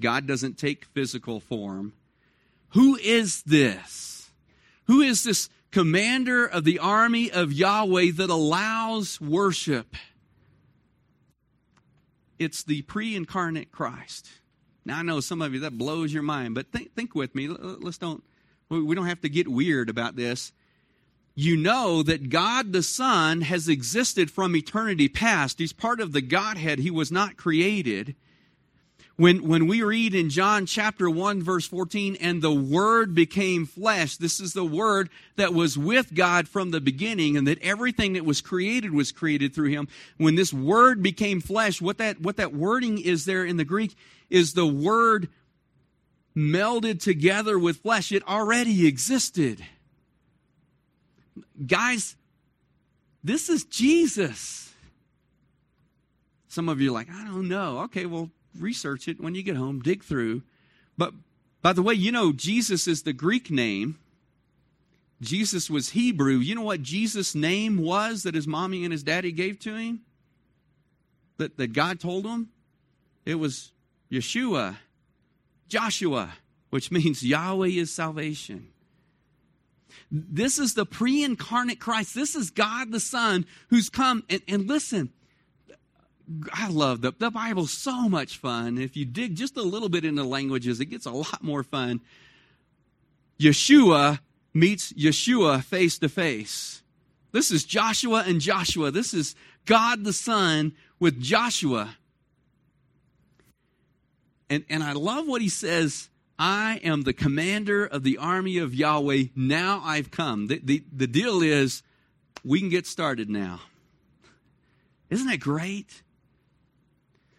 God 0.00 0.26
doesn't 0.26 0.58
take 0.58 0.84
physical 0.86 1.40
form. 1.40 1.94
Who 2.70 2.96
is 2.96 3.42
this? 3.42 4.30
Who 4.86 5.00
is 5.00 5.22
this 5.22 5.48
commander 5.70 6.46
of 6.46 6.64
the 6.64 6.78
army 6.78 7.30
of 7.30 7.52
Yahweh 7.52 8.12
that 8.12 8.30
allows 8.30 9.20
worship? 9.20 9.96
It's 12.38 12.64
the 12.64 12.82
pre 12.82 13.14
incarnate 13.14 13.70
Christ. 13.70 14.28
Now, 14.84 14.98
I 14.98 15.02
know 15.02 15.20
some 15.20 15.40
of 15.40 15.54
you 15.54 15.60
that 15.60 15.78
blows 15.78 16.12
your 16.12 16.22
mind, 16.22 16.54
but 16.54 16.70
think, 16.70 16.94
think 16.94 17.14
with 17.14 17.34
me. 17.34 17.48
Let's 17.48 17.98
don't, 17.98 18.22
we 18.68 18.94
don't 18.94 19.06
have 19.06 19.22
to 19.22 19.28
get 19.28 19.48
weird 19.48 19.88
about 19.88 20.16
this 20.16 20.52
you 21.34 21.56
know 21.56 22.02
that 22.02 22.28
God 22.28 22.72
the 22.72 22.82
Son 22.82 23.40
has 23.40 23.68
existed 23.68 24.30
from 24.30 24.54
eternity 24.54 25.08
past. 25.08 25.58
He's 25.58 25.72
part 25.72 26.00
of 26.00 26.12
the 26.12 26.20
Godhead. 26.20 26.78
He 26.78 26.90
was 26.90 27.10
not 27.10 27.36
created. 27.36 28.14
When, 29.16 29.46
when 29.46 29.68
we 29.68 29.82
read 29.82 30.12
in 30.14 30.28
John 30.28 30.66
chapter 30.66 31.08
1, 31.08 31.42
verse 31.42 31.66
14, 31.68 32.16
and 32.20 32.42
the 32.42 32.52
Word 32.52 33.14
became 33.14 33.64
flesh, 33.64 34.16
this 34.16 34.40
is 34.40 34.54
the 34.54 34.64
Word 34.64 35.08
that 35.36 35.54
was 35.54 35.78
with 35.78 36.14
God 36.14 36.48
from 36.48 36.72
the 36.72 36.80
beginning, 36.80 37.36
and 37.36 37.46
that 37.46 37.62
everything 37.62 38.14
that 38.14 38.24
was 38.24 38.40
created 38.40 38.92
was 38.92 39.12
created 39.12 39.54
through 39.54 39.70
Him. 39.70 39.86
When 40.16 40.34
this 40.34 40.52
Word 40.52 41.00
became 41.00 41.40
flesh, 41.40 41.80
what 41.80 41.98
that, 41.98 42.20
what 42.20 42.36
that 42.38 42.54
wording 42.54 42.98
is 42.98 43.24
there 43.24 43.44
in 43.44 43.56
the 43.56 43.64
Greek 43.64 43.94
is 44.30 44.54
the 44.54 44.66
Word 44.66 45.28
melded 46.36 47.00
together 47.00 47.56
with 47.56 47.78
flesh. 47.78 48.10
It 48.10 48.26
already 48.26 48.86
existed. 48.86 49.64
Guys, 51.66 52.16
this 53.22 53.48
is 53.48 53.64
Jesus. 53.64 54.72
Some 56.48 56.68
of 56.68 56.80
you 56.80 56.90
are 56.90 56.94
like, 56.94 57.10
I 57.10 57.24
don't 57.24 57.48
know. 57.48 57.80
Okay, 57.80 58.06
well, 58.06 58.30
research 58.58 59.08
it 59.08 59.20
when 59.20 59.34
you 59.34 59.42
get 59.42 59.56
home, 59.56 59.80
dig 59.80 60.04
through. 60.04 60.42
But 60.96 61.12
by 61.62 61.72
the 61.72 61.82
way, 61.82 61.94
you 61.94 62.12
know, 62.12 62.32
Jesus 62.32 62.86
is 62.86 63.02
the 63.02 63.12
Greek 63.12 63.50
name. 63.50 63.98
Jesus 65.20 65.70
was 65.70 65.90
Hebrew. 65.90 66.36
You 66.36 66.54
know 66.54 66.62
what 66.62 66.82
Jesus' 66.82 67.34
name 67.34 67.78
was 67.78 68.24
that 68.24 68.34
his 68.34 68.46
mommy 68.46 68.84
and 68.84 68.92
his 68.92 69.02
daddy 69.02 69.32
gave 69.32 69.58
to 69.60 69.74
him? 69.74 70.00
That, 71.38 71.56
that 71.56 71.72
God 71.72 71.98
told 71.98 72.26
him? 72.26 72.50
It 73.24 73.36
was 73.36 73.72
Yeshua, 74.10 74.76
Joshua, 75.68 76.34
which 76.70 76.90
means 76.90 77.24
Yahweh 77.24 77.68
is 77.68 77.90
salvation. 77.90 78.68
This 80.10 80.58
is 80.58 80.74
the 80.74 80.86
pre 80.86 81.22
incarnate 81.22 81.80
Christ. 81.80 82.14
This 82.14 82.34
is 82.34 82.50
God 82.50 82.92
the 82.92 83.00
Son 83.00 83.46
who's 83.68 83.88
come. 83.88 84.24
And, 84.28 84.42
and 84.48 84.68
listen, 84.68 85.12
I 86.52 86.68
love 86.68 87.00
the, 87.00 87.12
the 87.18 87.30
Bible's 87.30 87.72
so 87.72 88.08
much 88.08 88.38
fun. 88.38 88.78
If 88.78 88.96
you 88.96 89.04
dig 89.04 89.36
just 89.36 89.56
a 89.56 89.62
little 89.62 89.88
bit 89.88 90.04
into 90.04 90.24
languages, 90.24 90.80
it 90.80 90.86
gets 90.86 91.06
a 91.06 91.10
lot 91.10 91.42
more 91.42 91.62
fun. 91.62 92.00
Yeshua 93.38 94.20
meets 94.52 94.92
Yeshua 94.92 95.62
face 95.62 95.98
to 95.98 96.08
face. 96.08 96.82
This 97.32 97.50
is 97.50 97.64
Joshua 97.64 98.24
and 98.26 98.40
Joshua. 98.40 98.90
This 98.90 99.12
is 99.12 99.34
God 99.66 100.04
the 100.04 100.12
Son 100.12 100.72
with 101.00 101.20
Joshua. 101.20 101.96
And, 104.48 104.64
and 104.68 104.82
I 104.82 104.92
love 104.92 105.26
what 105.26 105.42
he 105.42 105.48
says 105.48 106.08
I 106.38 106.80
am 106.82 107.02
the 107.02 107.12
commander 107.12 107.84
of 107.84 108.02
the 108.02 108.18
army 108.18 108.58
of 108.58 108.74
Yahweh. 108.74 109.24
Now 109.36 109.80
I've 109.84 110.10
come. 110.10 110.48
The, 110.48 110.60
the, 110.62 110.84
the 110.92 111.06
deal 111.06 111.42
is, 111.42 111.82
we 112.42 112.60
can 112.60 112.68
get 112.68 112.86
started 112.86 113.30
now. 113.30 113.60
Isn't 115.10 115.28
that 115.28 115.40
great? 115.40 116.02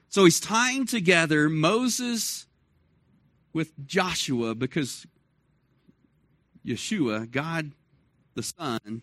So 0.08 0.24
he's 0.24 0.40
tying 0.40 0.86
together 0.86 1.50
Moses 1.50 2.48
with 3.52 3.74
Joshua 3.86 4.56
because 4.56 5.06
Yeshua, 6.66 7.30
God 7.30 7.72
the 8.34 8.44
Son, 8.44 9.02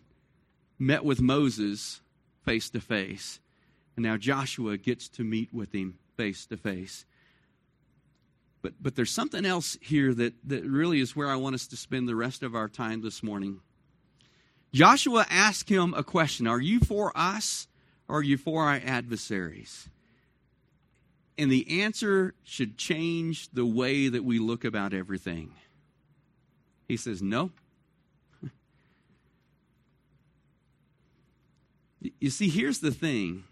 met 0.79 1.05
with 1.05 1.21
Moses 1.21 2.01
face 2.43 2.69
to 2.71 2.81
face. 2.81 3.39
And 3.95 4.03
now 4.03 4.17
Joshua 4.17 4.77
gets 4.77 5.07
to 5.09 5.23
meet 5.23 5.53
with 5.53 5.73
him 5.73 5.99
face 6.17 6.45
to 6.47 6.57
face. 6.57 7.05
But, 8.63 8.73
but 8.81 8.95
there's 8.95 9.11
something 9.11 9.45
else 9.45 9.77
here 9.81 10.13
that, 10.15 10.33
that 10.45 10.63
really 10.63 11.01
is 11.01 11.15
where 11.15 11.27
I 11.27 11.35
want 11.35 11.53
us 11.53 11.67
to 11.67 11.77
spend 11.77 12.07
the 12.07 12.15
rest 12.15 12.41
of 12.41 12.55
our 12.55 12.69
time 12.69 13.01
this 13.01 13.21
morning. 13.21 13.59
Joshua 14.71 15.27
asked 15.29 15.69
him 15.69 15.93
a 15.93 16.03
question 16.03 16.47
Are 16.47 16.61
you 16.61 16.79
for 16.79 17.11
us 17.13 17.67
or 18.07 18.19
are 18.19 18.23
you 18.23 18.37
for 18.37 18.63
our 18.63 18.81
adversaries? 18.83 19.89
And 21.37 21.51
the 21.51 21.81
answer 21.81 22.35
should 22.43 22.77
change 22.77 23.49
the 23.51 23.65
way 23.65 24.07
that 24.07 24.23
we 24.23 24.39
look 24.39 24.63
about 24.63 24.93
everything. 24.93 25.51
He 26.87 26.97
says, 26.97 27.21
No. 27.21 27.51
You 32.19 32.29
see, 32.29 32.49
here's 32.49 32.79
the 32.79 32.91
thing 32.91 33.43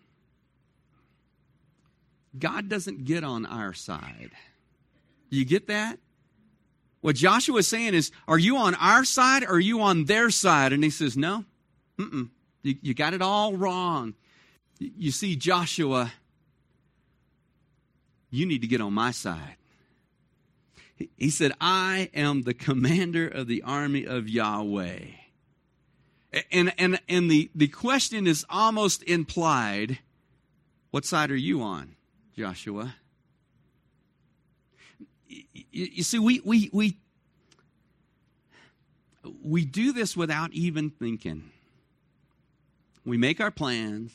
God 2.38 2.70
doesn't 2.70 3.03
get 3.03 3.25
on 3.25 3.46
our 3.46 3.74
side. 3.74 4.32
You 5.32 5.46
get 5.46 5.68
that? 5.68 5.98
What 7.00 7.16
Joshua 7.16 7.58
is 7.58 7.68
saying 7.68 7.96
is, 7.96 8.12
are 8.28 8.38
you 8.38 8.58
on 8.58 8.76
our 8.76 9.04
side 9.04 9.44
or 9.44 9.54
are 9.54 9.60
you 9.60 9.82
on 9.82 10.06
their 10.06 10.30
side? 10.30 10.72
And 10.72 10.84
he 10.84 10.92
says, 10.92 11.18
no. 11.18 11.46
Mm-mm. 11.98 12.30
You, 12.62 12.76
you 12.82 12.94
got 12.94 13.16
it 13.16 13.24
all 13.24 13.56
wrong. 13.56 14.14
You 14.78 15.12
see, 15.12 15.36
Joshua, 15.36 16.12
you 18.30 18.46
need 18.46 18.62
to 18.62 18.68
get 18.68 18.82
on 18.82 18.94
my 18.94 19.12
side. 19.12 19.56
He 21.18 21.32
said, 21.32 21.54
I 21.60 22.12
am 22.14 22.44
the 22.44 22.54
commander 22.54 23.28
of 23.28 23.48
the 23.48 23.64
army 23.64 24.06
of 24.06 24.30
Yahweh. 24.30 25.00
And, 26.52 26.74
and, 26.78 27.00
and 27.10 27.32
the, 27.32 27.50
the 27.56 27.68
question 27.68 28.28
is 28.28 28.46
almost 28.50 29.02
implied 29.04 30.00
what 30.92 31.06
side 31.06 31.32
are 31.32 31.36
you 31.36 31.62
on, 31.62 31.96
Joshua? 32.38 32.96
You, 35.72 36.04
see, 36.04 36.20
we, 36.20 36.42
we, 36.44 36.70
we, 36.74 36.98
we 39.44 39.66
do 39.66 39.94
this 39.94 40.16
without 40.16 40.52
even 40.54 40.90
thinking. 40.90 41.52
We 43.06 43.18
make 43.18 43.42
our 43.42 43.52
plans. 43.52 44.14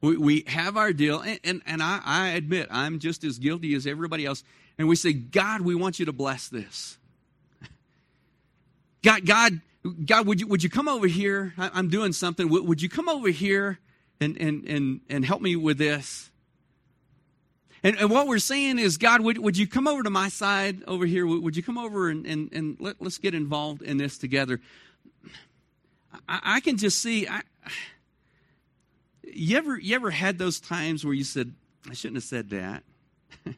We, 0.00 0.16
we 0.16 0.44
have 0.46 0.76
our 0.76 0.92
deal. 0.92 1.20
And, 1.20 1.40
and, 1.44 1.62
and 1.66 1.82
I, 1.82 2.00
I 2.04 2.28
admit, 2.30 2.68
I'm 2.70 2.98
just 2.98 3.24
as 3.24 3.38
guilty 3.38 3.74
as 3.74 3.86
everybody 3.86 4.26
else. 4.26 4.44
And 4.78 4.88
we 4.88 4.96
say, 4.96 5.12
God, 5.12 5.60
we 5.60 5.74
want 5.74 5.98
you 5.98 6.06
to 6.06 6.12
bless 6.12 6.48
this. 6.48 6.98
God, 9.02 9.26
God, 9.26 9.60
God, 10.04 10.26
would 10.26 10.40
you, 10.40 10.46
would 10.46 10.62
you 10.62 10.70
come 10.70 10.88
over 10.88 11.06
here? 11.06 11.54
I, 11.56 11.78
am 11.78 11.88
doing 11.88 12.12
something. 12.12 12.48
Would, 12.48 12.66
would 12.66 12.82
you 12.82 12.88
come 12.88 13.08
over 13.08 13.28
here 13.28 13.78
and, 14.20 14.36
and, 14.38 14.64
and, 14.64 15.00
and 15.08 15.24
help 15.24 15.40
me 15.40 15.56
with 15.56 15.78
this? 15.78 16.30
And, 17.84 17.96
and 17.96 18.10
what 18.10 18.28
we're 18.28 18.38
saying 18.38 18.78
is, 18.78 18.96
God, 18.96 19.22
would, 19.22 19.38
would 19.38 19.56
you 19.56 19.66
come 19.66 19.88
over 19.88 20.02
to 20.02 20.10
my 20.10 20.28
side 20.28 20.84
over 20.86 21.04
here? 21.04 21.26
Would, 21.26 21.56
you 21.56 21.64
come 21.64 21.78
over 21.78 22.10
and, 22.10 22.24
and, 22.26 22.52
and 22.52 22.76
let, 22.78 23.00
us 23.02 23.18
get 23.18 23.34
involved 23.34 23.82
in 23.82 23.96
this 23.96 24.18
together? 24.18 24.60
I, 26.28 26.40
I 26.44 26.60
can 26.60 26.76
just 26.76 27.00
see. 27.00 27.26
I, 27.26 27.42
you 29.24 29.56
ever 29.56 29.78
you 29.78 29.94
ever 29.96 30.10
had 30.10 30.38
those 30.38 30.60
times 30.60 31.04
where 31.04 31.14
you 31.14 31.24
said, 31.24 31.54
"I 31.88 31.94
shouldn't 31.94 32.16
have 32.16 32.24
said 32.24 32.50
that"? 32.50 32.82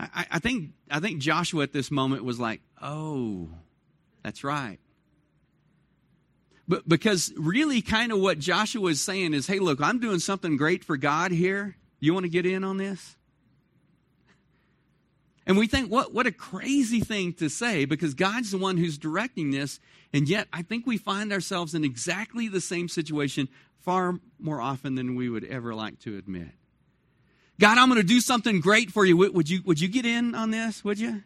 I, 0.00 0.26
I 0.30 0.38
think 0.38 0.70
I 0.90 1.00
think 1.00 1.20
Joshua 1.20 1.62
at 1.62 1.72
this 1.72 1.90
moment 1.90 2.24
was 2.24 2.38
like, 2.38 2.60
"Oh, 2.80 3.48
that's 4.22 4.44
right." 4.44 4.78
But 6.68 6.88
because 6.88 7.32
really, 7.36 7.82
kind 7.82 8.12
of 8.12 8.20
what 8.20 8.38
Joshua 8.38 8.90
is 8.90 9.00
saying 9.00 9.34
is, 9.34 9.46
"Hey, 9.46 9.58
look, 9.58 9.80
I'm 9.80 9.98
doing 9.98 10.18
something 10.18 10.56
great 10.56 10.84
for 10.84 10.96
God 10.96 11.32
here." 11.32 11.76
You 12.02 12.12
want 12.12 12.24
to 12.24 12.28
get 12.28 12.44
in 12.44 12.64
on 12.64 12.78
this? 12.78 13.14
And 15.46 15.56
we 15.56 15.68
think, 15.68 15.88
what, 15.88 16.12
what 16.12 16.26
a 16.26 16.32
crazy 16.32 16.98
thing 16.98 17.32
to 17.34 17.48
say 17.48 17.84
because 17.84 18.14
God's 18.14 18.50
the 18.50 18.58
one 18.58 18.76
who's 18.76 18.98
directing 18.98 19.52
this. 19.52 19.78
And 20.12 20.28
yet, 20.28 20.48
I 20.52 20.62
think 20.62 20.84
we 20.84 20.98
find 20.98 21.32
ourselves 21.32 21.74
in 21.74 21.84
exactly 21.84 22.48
the 22.48 22.60
same 22.60 22.88
situation 22.88 23.48
far 23.78 24.18
more 24.40 24.60
often 24.60 24.96
than 24.96 25.14
we 25.14 25.28
would 25.28 25.44
ever 25.44 25.76
like 25.76 26.00
to 26.00 26.18
admit. 26.18 26.48
God, 27.60 27.78
I'm 27.78 27.88
going 27.88 28.00
to 28.00 28.06
do 28.06 28.20
something 28.20 28.60
great 28.60 28.90
for 28.90 29.04
you. 29.04 29.16
Would 29.16 29.48
you, 29.48 29.62
would 29.64 29.80
you 29.80 29.86
get 29.86 30.04
in 30.04 30.34
on 30.34 30.50
this? 30.50 30.82
Would 30.82 30.98
you? 30.98 31.22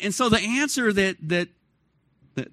And 0.00 0.14
so 0.14 0.28
the 0.28 0.38
answer 0.38 0.92
that, 0.92 1.16
that, 1.22 1.48
that 2.36 2.52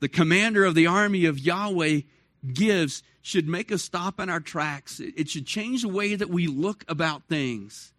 the 0.00 0.08
commander 0.08 0.64
of 0.64 0.74
the 0.74 0.86
army 0.86 1.26
of 1.26 1.38
Yahweh 1.38 2.00
gives 2.54 3.02
should 3.22 3.48
make 3.48 3.72
us 3.72 3.82
stop 3.82 4.20
in 4.20 4.28
our 4.28 4.40
tracks. 4.40 5.00
It 5.00 5.28
should 5.28 5.46
change 5.46 5.82
the 5.82 5.88
way 5.88 6.14
that 6.14 6.30
we 6.30 6.46
look 6.46 6.84
about 6.88 7.24
things. 7.28 7.92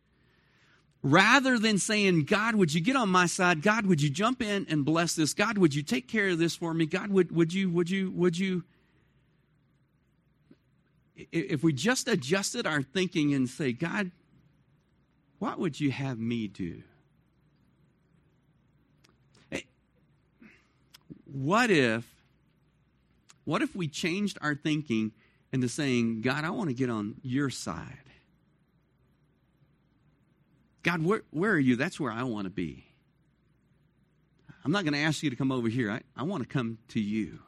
Rather 1.03 1.59
than 1.59 1.77
saying, 1.77 2.23
God, 2.25 2.55
would 2.55 2.73
you 2.73 2.81
get 2.81 2.95
on 2.95 3.09
my 3.09 3.27
side? 3.27 3.61
God, 3.61 3.85
would 3.85 4.01
you 4.01 4.09
jump 4.09 4.41
in 4.41 4.65
and 4.69 4.83
bless 4.83 5.15
this? 5.15 5.33
God, 5.33 5.57
would 5.57 5.75
you 5.75 5.83
take 5.83 6.07
care 6.07 6.29
of 6.29 6.39
this 6.39 6.55
for 6.55 6.73
me? 6.73 6.85
God, 6.85 7.11
would, 7.11 7.35
would 7.35 7.53
you, 7.53 7.69
would 7.69 7.89
you, 7.89 8.11
would 8.11 8.37
you? 8.37 8.63
If 11.31 11.63
we 11.63 11.73
just 11.73 12.07
adjusted 12.07 12.67
our 12.67 12.81
thinking 12.81 13.33
and 13.33 13.47
say, 13.49 13.71
God, 13.71 14.11
what 15.39 15.59
would 15.59 15.79
you 15.79 15.91
have 15.91 16.19
me 16.19 16.47
do? 16.47 16.83
What 21.31 21.69
if 21.69 22.16
what 23.47 23.61
if 23.61 23.73
we 23.73 23.87
changed 23.87 24.37
our 24.41 24.55
thinking 24.55 25.13
into 25.53 25.69
saying, 25.69 26.19
God, 26.19 26.43
I 26.43 26.49
want 26.49 26.69
to 26.69 26.73
get 26.73 26.89
on 26.89 27.15
your 27.21 27.49
side? 27.49 28.03
God, 30.83 31.01
where, 31.01 31.21
where 31.31 31.53
are 31.53 31.59
you? 31.59 31.77
That's 31.77 31.97
where 31.97 32.11
I 32.11 32.23
want 32.23 32.43
to 32.43 32.49
be. 32.49 32.83
I'm 34.65 34.73
not 34.73 34.83
going 34.83 34.95
to 34.95 34.99
ask 34.99 35.23
you 35.23 35.29
to 35.29 35.37
come 35.37 35.53
over 35.53 35.69
here. 35.69 35.89
I, 35.89 36.01
I 36.17 36.23
want 36.23 36.43
to 36.43 36.49
come 36.49 36.77
to 36.89 36.99
you. 36.99 37.39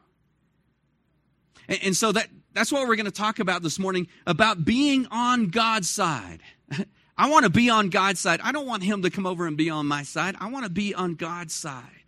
And, 1.68 1.79
and 1.84 1.98
so 1.98 2.13
that, 2.13 2.29
that's 2.53 2.72
what 2.72 2.88
we're 2.88 2.96
going 2.96 3.06
to 3.06 3.12
talk 3.12 3.39
about 3.39 3.62
this 3.62 3.77
morning 3.77 4.08
about 4.25 4.63
being 4.63 5.06
on 5.12 5.48
God's 5.48 5.89
side. 5.89 6.39
I 7.18 7.29
want 7.29 7.44
to 7.44 7.50
be 7.50 7.70
on 7.70 7.89
God's 7.89 8.22
side. 8.22 8.39
I 8.41 8.53
don't 8.53 8.68
want 8.68 8.84
him 8.84 9.01
to 9.01 9.10
come 9.10 9.25
over 9.25 9.46
and 9.48 9.58
be 9.58 9.70
on 9.70 9.86
my 9.86 10.03
side. 10.03 10.38
I 10.39 10.50
want 10.50 10.63
to 10.63 10.72
be 10.72 10.96
on 10.96 11.15
God's 11.15 11.53
side 11.53 11.99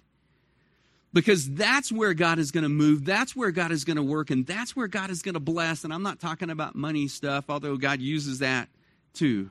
because 1.13 1.49
that's 1.53 1.91
where 1.91 2.13
God 2.13 2.39
is 2.39 2.51
going 2.51 2.63
to 2.63 2.69
move. 2.69 3.05
That's 3.05 3.35
where 3.35 3.51
God 3.51 3.71
is 3.71 3.83
going 3.83 3.97
to 3.97 4.03
work, 4.03 4.29
and 4.29 4.45
that's 4.45 4.75
where 4.75 4.87
God 4.87 5.09
is 5.09 5.21
going 5.21 5.33
to 5.33 5.39
bless. 5.39 5.83
And 5.83 5.93
I'm 5.93 6.03
not 6.03 6.19
talking 6.19 6.49
about 6.49 6.75
money 6.75 7.07
stuff, 7.07 7.45
although 7.49 7.77
God 7.77 7.99
uses 7.99 8.39
that 8.39 8.69
too. 9.13 9.49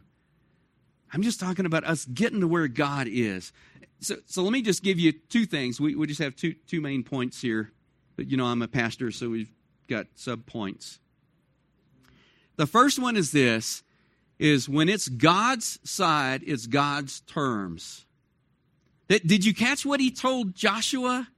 I'm 1.12 1.22
just 1.22 1.40
talking 1.40 1.66
about 1.66 1.84
us 1.84 2.04
getting 2.04 2.40
to 2.40 2.48
where 2.48 2.68
God 2.68 3.08
is. 3.08 3.52
So, 4.00 4.16
so 4.26 4.42
let 4.42 4.52
me 4.52 4.62
just 4.62 4.82
give 4.82 4.98
you 4.98 5.12
two 5.12 5.44
things. 5.44 5.80
We, 5.80 5.94
we 5.94 6.06
just 6.06 6.20
have 6.20 6.36
two, 6.36 6.54
two 6.66 6.80
main 6.80 7.02
points 7.02 7.42
here. 7.42 7.72
But, 8.16 8.30
you 8.30 8.36
know, 8.36 8.46
I'm 8.46 8.62
a 8.62 8.68
pastor, 8.68 9.10
so 9.10 9.28
we've 9.28 9.52
got 9.88 10.06
sub 10.14 10.46
points. 10.46 10.98
The 12.56 12.66
first 12.66 12.98
one 12.98 13.16
is 13.16 13.32
this 13.32 13.82
is 14.38 14.68
when 14.68 14.88
it's 14.88 15.08
God's 15.08 15.78
side, 15.84 16.42
it's 16.46 16.66
God's 16.66 17.20
terms. 17.20 18.06
That, 19.08 19.26
Did 19.26 19.44
you 19.44 19.52
catch 19.52 19.84
what 19.84 20.00
he 20.00 20.10
told 20.10 20.54
Joshua? 20.54 21.28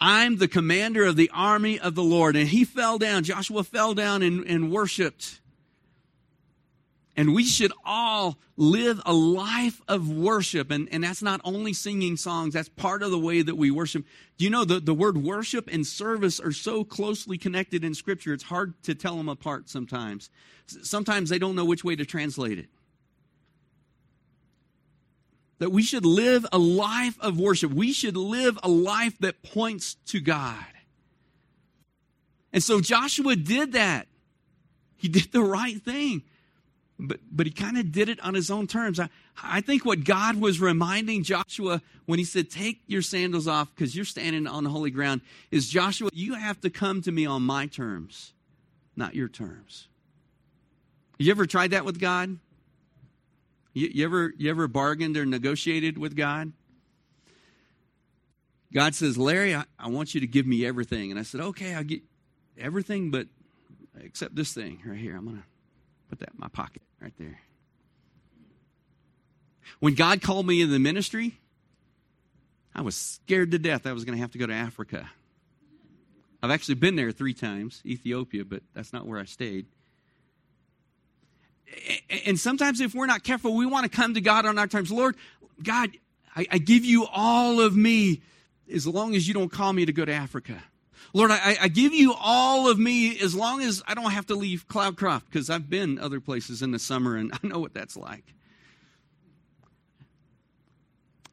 I'm 0.00 0.36
the 0.38 0.48
commander 0.48 1.04
of 1.04 1.16
the 1.16 1.30
army 1.32 1.78
of 1.78 1.94
the 1.94 2.02
Lord. 2.02 2.36
And 2.36 2.48
he 2.48 2.64
fell 2.64 2.98
down. 2.98 3.24
Joshua 3.24 3.64
fell 3.64 3.94
down 3.94 4.22
and, 4.22 4.44
and 4.46 4.70
worshiped. 4.70 5.40
And 7.16 7.34
we 7.34 7.44
should 7.44 7.72
all 7.84 8.38
live 8.56 9.02
a 9.04 9.12
life 9.12 9.82
of 9.88 10.10
worship. 10.10 10.70
And, 10.70 10.88
and 10.90 11.04
that's 11.04 11.22
not 11.22 11.40
only 11.44 11.74
singing 11.74 12.16
songs, 12.16 12.54
that's 12.54 12.70
part 12.70 13.02
of 13.02 13.10
the 13.10 13.18
way 13.18 13.42
that 13.42 13.56
we 13.56 13.70
worship. 13.70 14.06
Do 14.38 14.44
you 14.44 14.50
know 14.50 14.64
the, 14.64 14.80
the 14.80 14.94
word 14.94 15.18
worship 15.18 15.68
and 15.70 15.86
service 15.86 16.40
are 16.40 16.52
so 16.52 16.82
closely 16.82 17.36
connected 17.36 17.84
in 17.84 17.94
Scripture, 17.94 18.32
it's 18.32 18.44
hard 18.44 18.80
to 18.84 18.94
tell 18.94 19.16
them 19.16 19.28
apart 19.28 19.68
sometimes. 19.68 20.30
Sometimes 20.66 21.28
they 21.28 21.38
don't 21.38 21.56
know 21.56 21.64
which 21.64 21.84
way 21.84 21.96
to 21.96 22.06
translate 22.06 22.58
it 22.58 22.68
that 25.60 25.70
we 25.70 25.82
should 25.82 26.06
live 26.06 26.44
a 26.52 26.58
life 26.58 27.18
of 27.20 27.38
worship. 27.38 27.70
We 27.70 27.92
should 27.92 28.16
live 28.16 28.58
a 28.62 28.68
life 28.68 29.16
that 29.20 29.42
points 29.42 29.94
to 30.06 30.18
God. 30.18 30.64
And 32.52 32.62
so 32.62 32.80
Joshua 32.80 33.36
did 33.36 33.74
that. 33.74 34.08
He 34.96 35.06
did 35.06 35.30
the 35.32 35.42
right 35.42 35.80
thing. 35.80 36.22
But, 36.98 37.20
but 37.30 37.46
he 37.46 37.52
kind 37.52 37.78
of 37.78 37.92
did 37.92 38.08
it 38.08 38.18
on 38.20 38.34
his 38.34 38.50
own 38.50 38.66
terms. 38.66 38.98
I, 38.98 39.08
I 39.42 39.60
think 39.60 39.84
what 39.84 40.04
God 40.04 40.40
was 40.40 40.60
reminding 40.60 41.24
Joshua 41.24 41.82
when 42.06 42.18
he 42.18 42.24
said, 42.24 42.50
Take 42.50 42.80
your 42.86 43.02
sandals 43.02 43.46
off 43.46 43.74
because 43.74 43.94
you're 43.94 44.04
standing 44.04 44.46
on 44.46 44.64
holy 44.64 44.90
ground, 44.90 45.20
is 45.50 45.68
Joshua, 45.68 46.10
you 46.12 46.34
have 46.34 46.60
to 46.62 46.70
come 46.70 47.00
to 47.02 47.12
me 47.12 47.24
on 47.26 47.42
my 47.42 47.66
terms, 47.66 48.32
not 48.96 49.14
your 49.14 49.28
terms. 49.28 49.88
You 51.18 51.30
ever 51.30 51.46
tried 51.46 51.72
that 51.72 51.84
with 51.84 52.00
God? 52.00 52.38
You, 53.72 53.88
you, 53.92 54.04
ever, 54.04 54.32
you 54.36 54.50
ever 54.50 54.68
bargained 54.68 55.16
or 55.16 55.24
negotiated 55.24 55.98
with 55.98 56.16
God? 56.16 56.52
God 58.72 58.94
says, 58.94 59.18
Larry, 59.18 59.54
I, 59.54 59.64
I 59.78 59.88
want 59.88 60.14
you 60.14 60.20
to 60.20 60.26
give 60.26 60.46
me 60.46 60.64
everything. 60.64 61.10
And 61.10 61.18
I 61.18 61.22
said, 61.22 61.40
okay, 61.40 61.74
I'll 61.74 61.84
get 61.84 62.02
everything, 62.58 63.10
but 63.10 63.26
except 64.00 64.34
this 64.36 64.52
thing 64.52 64.80
right 64.84 64.98
here. 64.98 65.16
I'm 65.16 65.24
going 65.24 65.38
to 65.38 65.44
put 66.08 66.20
that 66.20 66.30
in 66.30 66.38
my 66.38 66.48
pocket 66.48 66.82
right 67.00 67.14
there. 67.18 67.40
When 69.78 69.94
God 69.94 70.20
called 70.22 70.46
me 70.46 70.62
in 70.62 70.70
the 70.70 70.78
ministry, 70.78 71.38
I 72.74 72.82
was 72.82 72.96
scared 72.96 73.50
to 73.52 73.58
death 73.58 73.86
I 73.86 73.92
was 73.92 74.04
going 74.04 74.16
to 74.16 74.22
have 74.22 74.32
to 74.32 74.38
go 74.38 74.46
to 74.46 74.54
Africa. 74.54 75.10
I've 76.42 76.50
actually 76.50 76.76
been 76.76 76.96
there 76.96 77.12
three 77.12 77.34
times, 77.34 77.82
Ethiopia, 77.84 78.44
but 78.44 78.62
that's 78.74 78.92
not 78.92 79.06
where 79.06 79.20
I 79.20 79.24
stayed 79.24 79.66
and 82.26 82.38
sometimes 82.38 82.80
if 82.80 82.94
we're 82.94 83.06
not 83.06 83.22
careful, 83.24 83.54
we 83.54 83.66
want 83.66 83.90
to 83.90 83.90
come 83.90 84.14
to 84.14 84.20
God 84.20 84.46
on 84.46 84.58
our 84.58 84.66
terms. 84.66 84.90
Lord, 84.90 85.16
God, 85.62 85.90
I, 86.34 86.46
I 86.50 86.58
give 86.58 86.84
you 86.84 87.06
all 87.06 87.60
of 87.60 87.76
me 87.76 88.22
as 88.72 88.86
long 88.86 89.14
as 89.14 89.26
you 89.26 89.34
don't 89.34 89.50
call 89.50 89.72
me 89.72 89.84
to 89.84 89.92
go 89.92 90.04
to 90.04 90.12
Africa. 90.12 90.62
Lord, 91.12 91.30
I, 91.32 91.56
I, 91.60 91.68
give 91.68 91.92
you 91.92 92.14
all 92.14 92.70
of 92.70 92.78
me 92.78 93.18
as 93.18 93.34
long 93.34 93.62
as 93.62 93.82
I 93.86 93.94
don't 93.94 94.12
have 94.12 94.26
to 94.26 94.36
leave 94.36 94.68
Cloudcroft 94.68 95.24
because 95.26 95.50
I've 95.50 95.68
been 95.68 95.98
other 95.98 96.20
places 96.20 96.62
in 96.62 96.70
the 96.70 96.78
summer 96.78 97.16
and 97.16 97.32
I 97.42 97.46
know 97.46 97.58
what 97.58 97.74
that's 97.74 97.96
like. 97.96 98.24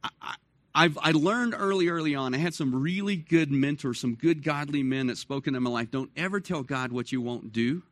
I, 0.04 0.36
I've, 0.74 0.98
I 1.02 1.12
learned 1.12 1.54
early, 1.58 1.90
early 1.90 2.16
on, 2.16 2.34
I 2.34 2.38
had 2.38 2.54
some 2.54 2.82
really 2.82 3.16
good 3.16 3.52
mentors, 3.52 4.00
some 4.00 4.16
good 4.16 4.44
godly 4.44 4.84
men 4.84 5.08
that 5.08 5.18
spoke 5.18 5.48
into 5.48 5.60
my 5.60 5.70
life. 5.70 5.92
Don't 5.92 6.12
ever 6.16 6.40
tell 6.40 6.64
God 6.64 6.92
what 6.92 7.12
you 7.12 7.22
won't 7.22 7.52
do. 7.52 7.84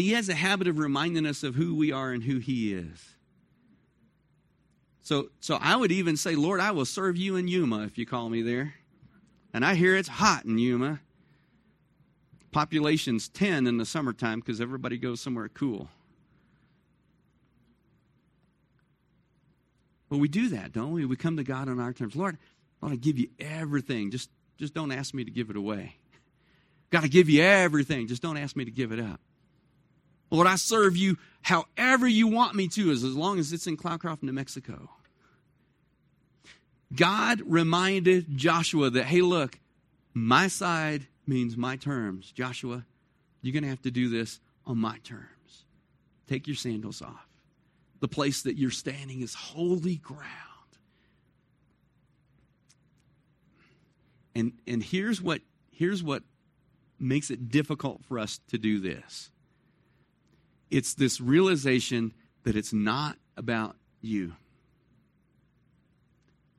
He 0.00 0.12
has 0.12 0.28
a 0.28 0.34
habit 0.34 0.68
of 0.68 0.78
reminding 0.78 1.26
us 1.26 1.42
of 1.42 1.54
who 1.54 1.74
we 1.74 1.92
are 1.92 2.12
and 2.12 2.22
who 2.22 2.38
he 2.38 2.72
is. 2.72 3.16
So, 5.02 5.28
so 5.40 5.58
I 5.60 5.76
would 5.76 5.92
even 5.92 6.16
say, 6.16 6.34
Lord, 6.34 6.60
I 6.60 6.70
will 6.70 6.86
serve 6.86 7.16
you 7.16 7.36
in 7.36 7.48
Yuma 7.48 7.82
if 7.82 7.98
you 7.98 8.06
call 8.06 8.30
me 8.30 8.40
there. 8.40 8.74
And 9.52 9.64
I 9.64 9.74
hear 9.74 9.96
it's 9.96 10.08
hot 10.08 10.44
in 10.44 10.56
Yuma. 10.58 11.00
Population's 12.52 13.28
10 13.28 13.66
in 13.66 13.76
the 13.76 13.84
summertime 13.84 14.40
because 14.40 14.60
everybody 14.60 14.96
goes 14.96 15.20
somewhere 15.20 15.48
cool. 15.48 15.88
But 20.08 20.18
we 20.18 20.28
do 20.28 20.48
that, 20.50 20.72
don't 20.72 20.92
we? 20.92 21.04
We 21.04 21.16
come 21.16 21.36
to 21.36 21.44
God 21.44 21.68
on 21.68 21.80
our 21.80 21.92
terms. 21.92 22.16
Lord, 22.16 22.38
I 22.82 22.96
give 22.96 23.18
you 23.18 23.28
everything. 23.38 24.10
Just, 24.10 24.30
just 24.56 24.72
don't 24.72 24.92
ask 24.92 25.12
me 25.12 25.24
to 25.24 25.30
give 25.30 25.50
it 25.50 25.56
away. 25.56 25.96
Got 26.90 27.02
to 27.02 27.08
give 27.08 27.28
you 27.28 27.42
everything. 27.42 28.06
Just 28.06 28.22
don't 28.22 28.36
ask 28.36 28.54
me 28.54 28.64
to 28.64 28.70
give 28.70 28.92
it 28.92 29.00
up. 29.00 29.20
Lord, 30.32 30.46
I 30.46 30.56
serve 30.56 30.96
you 30.96 31.18
however 31.42 32.08
you 32.08 32.26
want 32.26 32.54
me 32.54 32.66
to, 32.68 32.90
as, 32.90 33.04
as 33.04 33.14
long 33.14 33.38
as 33.38 33.52
it's 33.52 33.66
in 33.66 33.76
Cloudcroft, 33.76 34.22
New 34.22 34.32
Mexico. 34.32 34.88
God 36.94 37.42
reminded 37.44 38.34
Joshua 38.36 38.88
that, 38.90 39.04
hey, 39.04 39.20
look, 39.20 39.58
my 40.14 40.48
side 40.48 41.06
means 41.26 41.56
my 41.56 41.76
terms. 41.76 42.32
Joshua, 42.32 42.86
you're 43.42 43.52
going 43.52 43.62
to 43.62 43.68
have 43.68 43.82
to 43.82 43.90
do 43.90 44.08
this 44.08 44.40
on 44.66 44.78
my 44.78 44.96
terms. 45.04 45.64
Take 46.28 46.46
your 46.46 46.56
sandals 46.56 47.02
off. 47.02 47.28
The 48.00 48.08
place 48.08 48.42
that 48.42 48.56
you're 48.56 48.70
standing 48.70 49.20
is 49.20 49.34
holy 49.34 49.96
ground. 49.96 50.22
And, 54.34 54.52
and 54.66 54.82
here's, 54.82 55.20
what, 55.20 55.42
here's 55.70 56.02
what 56.02 56.22
makes 56.98 57.30
it 57.30 57.50
difficult 57.50 58.02
for 58.06 58.18
us 58.18 58.40
to 58.48 58.56
do 58.56 58.80
this 58.80 59.30
it's 60.72 60.94
this 60.94 61.20
realization 61.20 62.14
that 62.44 62.56
it's 62.56 62.72
not 62.72 63.16
about 63.36 63.76
you. 64.00 64.32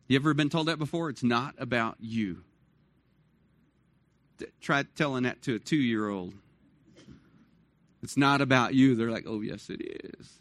You 0.07 0.17
ever 0.17 0.33
been 0.35 0.49
told 0.49 0.67
that 0.67 0.77
before? 0.77 1.09
It's 1.09 1.23
not 1.23 1.55
about 1.57 1.97
you. 1.99 2.43
Try 4.61 4.83
telling 4.95 5.23
that 5.23 5.41
to 5.43 5.55
a 5.55 5.59
two 5.59 5.77
year 5.77 6.07
old. 6.07 6.33
It's 8.03 8.15
not 8.15 8.41
about 8.41 8.75
you. 8.75 8.95
They're 8.95 9.09
like, 9.09 9.25
oh, 9.27 9.41
yes, 9.41 9.69
it 9.69 9.81
is. 9.81 10.39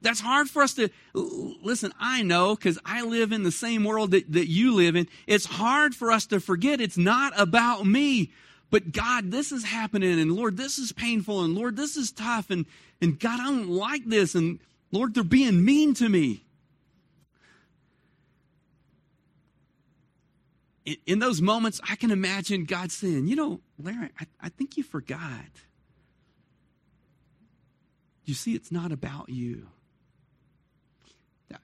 That's 0.00 0.20
hard 0.20 0.48
for 0.48 0.62
us 0.62 0.74
to 0.74 0.90
listen. 1.14 1.92
I 1.98 2.22
know 2.22 2.54
because 2.54 2.78
I 2.84 3.02
live 3.02 3.32
in 3.32 3.42
the 3.42 3.50
same 3.50 3.84
world 3.84 4.10
that, 4.10 4.30
that 4.32 4.48
you 4.48 4.74
live 4.74 4.94
in. 4.94 5.08
It's 5.26 5.46
hard 5.46 5.94
for 5.94 6.12
us 6.12 6.26
to 6.26 6.40
forget 6.40 6.80
it's 6.80 6.98
not 6.98 7.32
about 7.40 7.86
me. 7.86 8.30
But 8.74 8.90
God, 8.90 9.30
this 9.30 9.52
is 9.52 9.62
happening, 9.62 10.18
and 10.18 10.32
Lord, 10.32 10.56
this 10.56 10.78
is 10.80 10.90
painful, 10.90 11.44
and 11.44 11.54
Lord, 11.54 11.76
this 11.76 11.96
is 11.96 12.10
tough, 12.10 12.50
and, 12.50 12.66
and 13.00 13.20
God, 13.20 13.38
I 13.38 13.44
don't 13.44 13.68
like 13.68 14.04
this, 14.04 14.34
and 14.34 14.58
Lord, 14.90 15.14
they're 15.14 15.22
being 15.22 15.64
mean 15.64 15.94
to 15.94 16.08
me. 16.08 16.44
In, 20.84 20.96
in 21.06 21.18
those 21.20 21.40
moments, 21.40 21.80
I 21.88 21.94
can 21.94 22.10
imagine 22.10 22.64
God 22.64 22.90
saying, 22.90 23.28
You 23.28 23.36
know, 23.36 23.60
Larry, 23.78 24.10
I, 24.18 24.26
I 24.40 24.48
think 24.48 24.76
you 24.76 24.82
forgot. 24.82 25.20
You 28.24 28.34
see, 28.34 28.56
it's 28.56 28.72
not 28.72 28.90
about 28.90 29.28
you. 29.28 29.68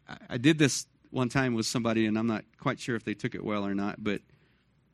I, 0.09 0.17
I 0.29 0.39
did 0.39 0.59
this 0.59 0.87
one 1.11 1.29
time 1.29 1.55
with 1.55 1.67
somebody, 1.67 2.07
and 2.07 2.17
I'm 2.17 2.29
not 2.29 2.45
quite 2.61 2.79
sure 2.79 2.95
if 2.95 3.03
they 3.03 3.15
took 3.15 3.35
it 3.35 3.45
well 3.45 3.67
or 3.67 3.75
not, 3.75 3.97
but 3.99 4.21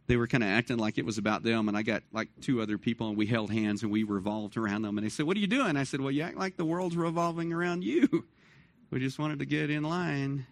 they 0.06 0.16
were 0.16 0.26
kind 0.26 0.42
of 0.42 0.48
acting 0.48 0.78
like 0.78 0.98
it 0.98 1.04
was 1.04 1.18
about 1.18 1.42
them 1.42 1.68
and 1.68 1.76
i 1.76 1.82
got 1.82 2.02
like 2.12 2.28
two 2.40 2.60
other 2.60 2.78
people 2.78 3.08
and 3.08 3.16
we 3.16 3.26
held 3.26 3.50
hands 3.50 3.82
and 3.82 3.90
we 3.90 4.02
revolved 4.02 4.56
around 4.56 4.82
them 4.82 4.98
and 4.98 5.04
they 5.04 5.10
said 5.10 5.26
what 5.26 5.36
are 5.36 5.40
you 5.40 5.46
doing? 5.46 5.76
I 5.76 5.84
said 5.84 6.00
well 6.00 6.10
you 6.10 6.22
act 6.22 6.36
like 6.36 6.56
the 6.56 6.64
world's 6.64 6.96
revolving 6.96 7.52
around 7.52 7.84
you. 7.84 8.24
We 8.88 9.00
just 9.00 9.18
wanted 9.18 9.40
to 9.40 9.46
get 9.46 9.68
in 9.68 9.82
line. 9.82 10.46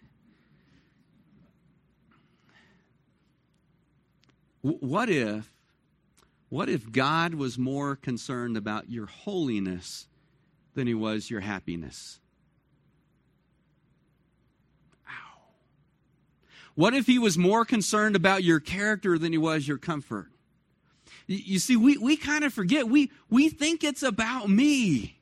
What 4.61 5.09
if 5.09 5.49
what 6.49 6.67
if 6.67 6.91
god 6.91 7.33
was 7.35 7.57
more 7.57 7.95
concerned 7.95 8.57
about 8.57 8.89
your 8.89 9.05
holiness 9.05 10.07
than 10.73 10.85
he 10.85 10.93
was 10.93 11.29
your 11.29 11.39
happiness 11.39 12.19
What 16.75 16.93
if 16.93 17.07
he 17.07 17.17
was 17.17 17.37
more 17.37 17.65
concerned 17.65 18.15
about 18.15 18.43
your 18.43 18.59
character 18.59 19.17
than 19.17 19.31
he 19.31 19.37
was 19.37 19.67
your 19.67 19.77
comfort? 19.77 20.27
You 21.27 21.59
see, 21.59 21.75
we, 21.75 21.97
we 21.97 22.17
kind 22.17 22.43
of 22.43 22.53
forget. 22.53 22.87
We, 22.87 23.11
we 23.29 23.49
think 23.49 23.83
it's 23.83 24.03
about 24.03 24.49
me. 24.49 25.19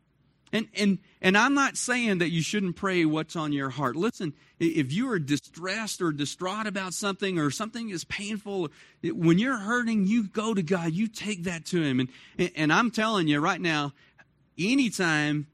And, 0.51 0.67
and, 0.75 0.99
and 1.21 1.37
I'm 1.37 1.53
not 1.53 1.77
saying 1.77 2.19
that 2.19 2.29
you 2.29 2.41
shouldn't 2.41 2.75
pray 2.75 3.05
what's 3.05 3.35
on 3.35 3.53
your 3.53 3.69
heart. 3.69 3.95
Listen, 3.95 4.33
if 4.59 4.91
you 4.91 5.09
are 5.11 5.17
distressed 5.17 6.01
or 6.01 6.11
distraught 6.11 6.67
about 6.67 6.93
something 6.93 7.39
or 7.39 7.49
something 7.49 7.89
is 7.89 8.03
painful, 8.03 8.69
when 9.03 9.39
you're 9.39 9.57
hurting, 9.57 10.05
you 10.05 10.27
go 10.27 10.53
to 10.53 10.61
God, 10.61 10.91
you 10.91 11.07
take 11.07 11.45
that 11.45 11.65
to 11.67 11.81
Him. 11.81 11.99
And, 12.37 12.51
and 12.55 12.71
I'm 12.71 12.91
telling 12.91 13.27
you 13.27 13.39
right 13.39 13.61
now, 13.61 13.93
anytime 14.59 15.47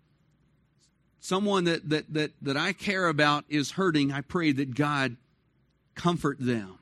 someone 1.22 1.64
that, 1.66 1.90
that, 1.90 2.14
that, 2.14 2.32
that 2.42 2.58
I 2.58 2.74
care 2.74 3.08
about 3.08 3.46
is 3.48 3.72
hurting, 3.72 4.12
I 4.12 4.22
pray 4.22 4.52
that 4.52 4.76
God 4.76 5.16
comfort 6.00 6.38
them. 6.40 6.78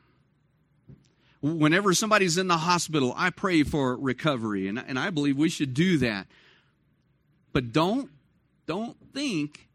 Whenever 1.41 1.93
somebody's 1.93 2.37
in 2.37 2.47
the 2.47 2.57
hospital, 2.57 3.13
I 3.15 3.29
pray 3.29 3.63
for 3.63 3.95
recovery, 3.95 4.67
and, 4.67 4.77
and 4.79 4.97
I 4.97 5.09
believe 5.09 5.37
we 5.37 5.49
should 5.49 5.73
do 5.73 5.97
that. 5.99 6.27
But 7.51 7.71
don't, 7.71 8.11
don't 8.65 8.97
think 9.13 9.67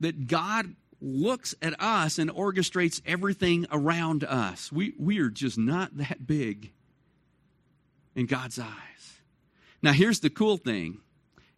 that 0.00 0.26
God 0.26 0.74
looks 1.00 1.54
at 1.62 1.80
us 1.80 2.18
and 2.18 2.30
orchestrates 2.30 3.00
everything 3.06 3.66
around 3.70 4.24
us. 4.24 4.72
We, 4.72 4.94
we 4.98 5.18
are 5.18 5.30
just 5.30 5.58
not 5.58 5.96
that 5.96 6.26
big 6.26 6.72
in 8.14 8.26
God's 8.26 8.58
eyes. 8.58 9.20
Now, 9.82 9.92
here's 9.92 10.20
the 10.20 10.30
cool 10.30 10.56
thing 10.56 11.00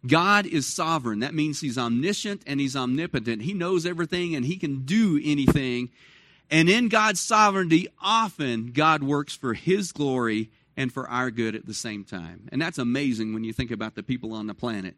God 0.05 0.45
is 0.45 0.67
sovereign. 0.67 1.19
That 1.19 1.33
means 1.33 1.61
He's 1.61 1.77
omniscient 1.77 2.43
and 2.45 2.59
He's 2.59 2.75
omnipotent. 2.75 3.41
He 3.41 3.53
knows 3.53 3.85
everything 3.85 4.35
and 4.35 4.45
He 4.45 4.57
can 4.57 4.85
do 4.85 5.19
anything. 5.23 5.89
And 6.49 6.69
in 6.69 6.87
God's 6.87 7.19
sovereignty, 7.19 7.87
often 8.01 8.67
God 8.67 9.03
works 9.03 9.35
for 9.35 9.53
His 9.53 9.91
glory 9.91 10.49
and 10.77 10.93
for 10.93 11.07
our 11.09 11.31
good 11.31 11.55
at 11.55 11.65
the 11.65 11.73
same 11.73 12.03
time. 12.03 12.47
And 12.51 12.61
that's 12.61 12.77
amazing 12.77 13.33
when 13.33 13.43
you 13.43 13.51
think 13.51 13.71
about 13.71 13.95
the 13.95 14.03
people 14.03 14.33
on 14.33 14.47
the 14.47 14.53
planet. 14.53 14.95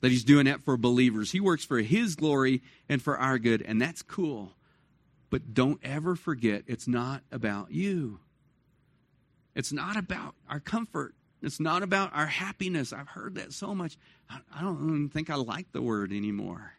That 0.00 0.12
He's 0.12 0.24
doing 0.24 0.44
that 0.44 0.62
for 0.62 0.76
believers. 0.76 1.32
He 1.32 1.40
works 1.40 1.64
for 1.64 1.78
His 1.78 2.14
glory 2.14 2.62
and 2.88 3.02
for 3.02 3.18
our 3.18 3.38
good, 3.38 3.62
and 3.62 3.80
that's 3.80 4.02
cool. 4.02 4.52
But 5.30 5.54
don't 5.54 5.80
ever 5.82 6.14
forget, 6.14 6.62
it's 6.66 6.86
not 6.86 7.22
about 7.32 7.72
you. 7.72 8.20
It's 9.56 9.72
not 9.72 9.96
about 9.96 10.34
our 10.48 10.60
comfort. 10.60 11.14
It's 11.42 11.60
not 11.60 11.82
about 11.82 12.14
our 12.14 12.26
happiness. 12.26 12.92
I've 12.92 13.08
heard 13.08 13.34
that 13.36 13.52
so 13.52 13.74
much. 13.74 13.96
I 14.30 14.60
don't 14.60 14.88
even 14.88 15.08
think 15.08 15.30
I 15.30 15.34
like 15.36 15.72
the 15.72 15.82
word 15.82 16.12
anymore. 16.12 16.74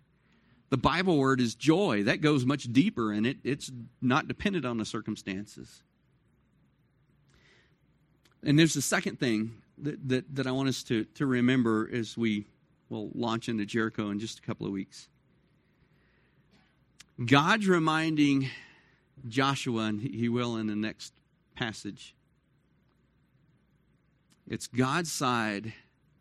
The 0.75 0.81
Bible 0.81 1.17
word 1.17 1.39
is 1.39 1.55
joy. 1.55 2.03
That 2.03 2.19
goes 2.19 2.45
much 2.45 2.63
deeper 2.63 3.13
and 3.13 3.25
it, 3.25 3.37
it's 3.45 3.71
not 4.01 4.27
dependent 4.27 4.65
on 4.65 4.77
the 4.77 4.83
circumstances. 4.83 5.83
And 8.43 8.59
there's 8.59 8.73
the 8.73 8.81
second 8.81 9.17
thing 9.17 9.61
that, 9.77 10.09
that, 10.09 10.35
that 10.35 10.47
I 10.47 10.51
want 10.51 10.67
us 10.67 10.83
to, 10.83 11.05
to 11.05 11.25
remember 11.25 11.89
as 11.93 12.17
we 12.17 12.43
will 12.89 13.09
launch 13.15 13.47
into 13.47 13.65
Jericho 13.65 14.09
in 14.09 14.19
just 14.19 14.39
a 14.39 14.41
couple 14.41 14.67
of 14.67 14.73
weeks. 14.73 15.07
God's 17.25 17.69
reminding 17.69 18.49
Joshua, 19.29 19.83
and 19.83 20.01
he 20.01 20.27
will 20.27 20.57
in 20.57 20.67
the 20.67 20.75
next 20.75 21.13
passage, 21.55 22.13
it's 24.45 24.67
God's 24.67 25.09
side. 25.09 25.71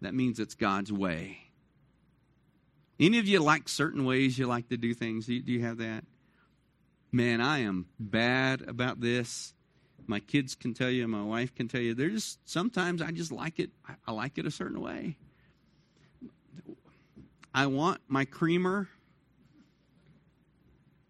That 0.01 0.15
means 0.15 0.39
it's 0.39 0.55
God's 0.55 0.93
way. 0.93 1.44
Any 2.99 3.19
of 3.19 3.27
you 3.27 3.41
like 3.41 3.69
certain 3.69 4.05
ways 4.05 4.39
you 4.39 4.47
like 4.47 4.69
to 4.69 4.77
do 4.77 4.95
things? 4.95 5.27
Do 5.27 5.35
you, 5.35 5.43
do 5.43 5.53
you 5.53 5.63
have 5.63 5.79
that? 5.79 6.05
Man, 7.11 7.41
I 7.41 7.61
am 7.61 7.87
bad 7.99 8.63
about 8.63 9.01
this. 9.01 9.53
My 10.07 10.21
kids 10.21 10.55
can 10.55 10.75
tell 10.75 10.91
you, 10.91 11.07
my 11.09 11.23
wife 11.23 11.55
can 11.55 11.69
tell 11.69 11.81
you. 11.81 11.95
There's 11.95 12.39
sometimes 12.45 13.01
I 13.01 13.11
just 13.11 13.33
like 13.33 13.59
it. 13.59 13.71
I, 13.89 13.95
I 14.07 14.13
like 14.13 14.39
it 14.39 14.47
a 14.47 14.51
certain 14.51 14.81
way. 14.81 15.17
I 17.55 17.67
want 17.67 18.01
my 18.09 18.25
creamer 18.25 18.89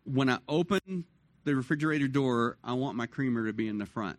when 0.04 0.28
I 0.28 0.38
open 0.48 1.04
the 1.44 1.54
refrigerator 1.54 2.08
door, 2.08 2.58
I 2.62 2.74
want 2.74 2.96
my 2.96 3.06
creamer 3.06 3.46
to 3.46 3.52
be 3.52 3.68
in 3.68 3.78
the 3.78 3.86
front. 3.86 4.18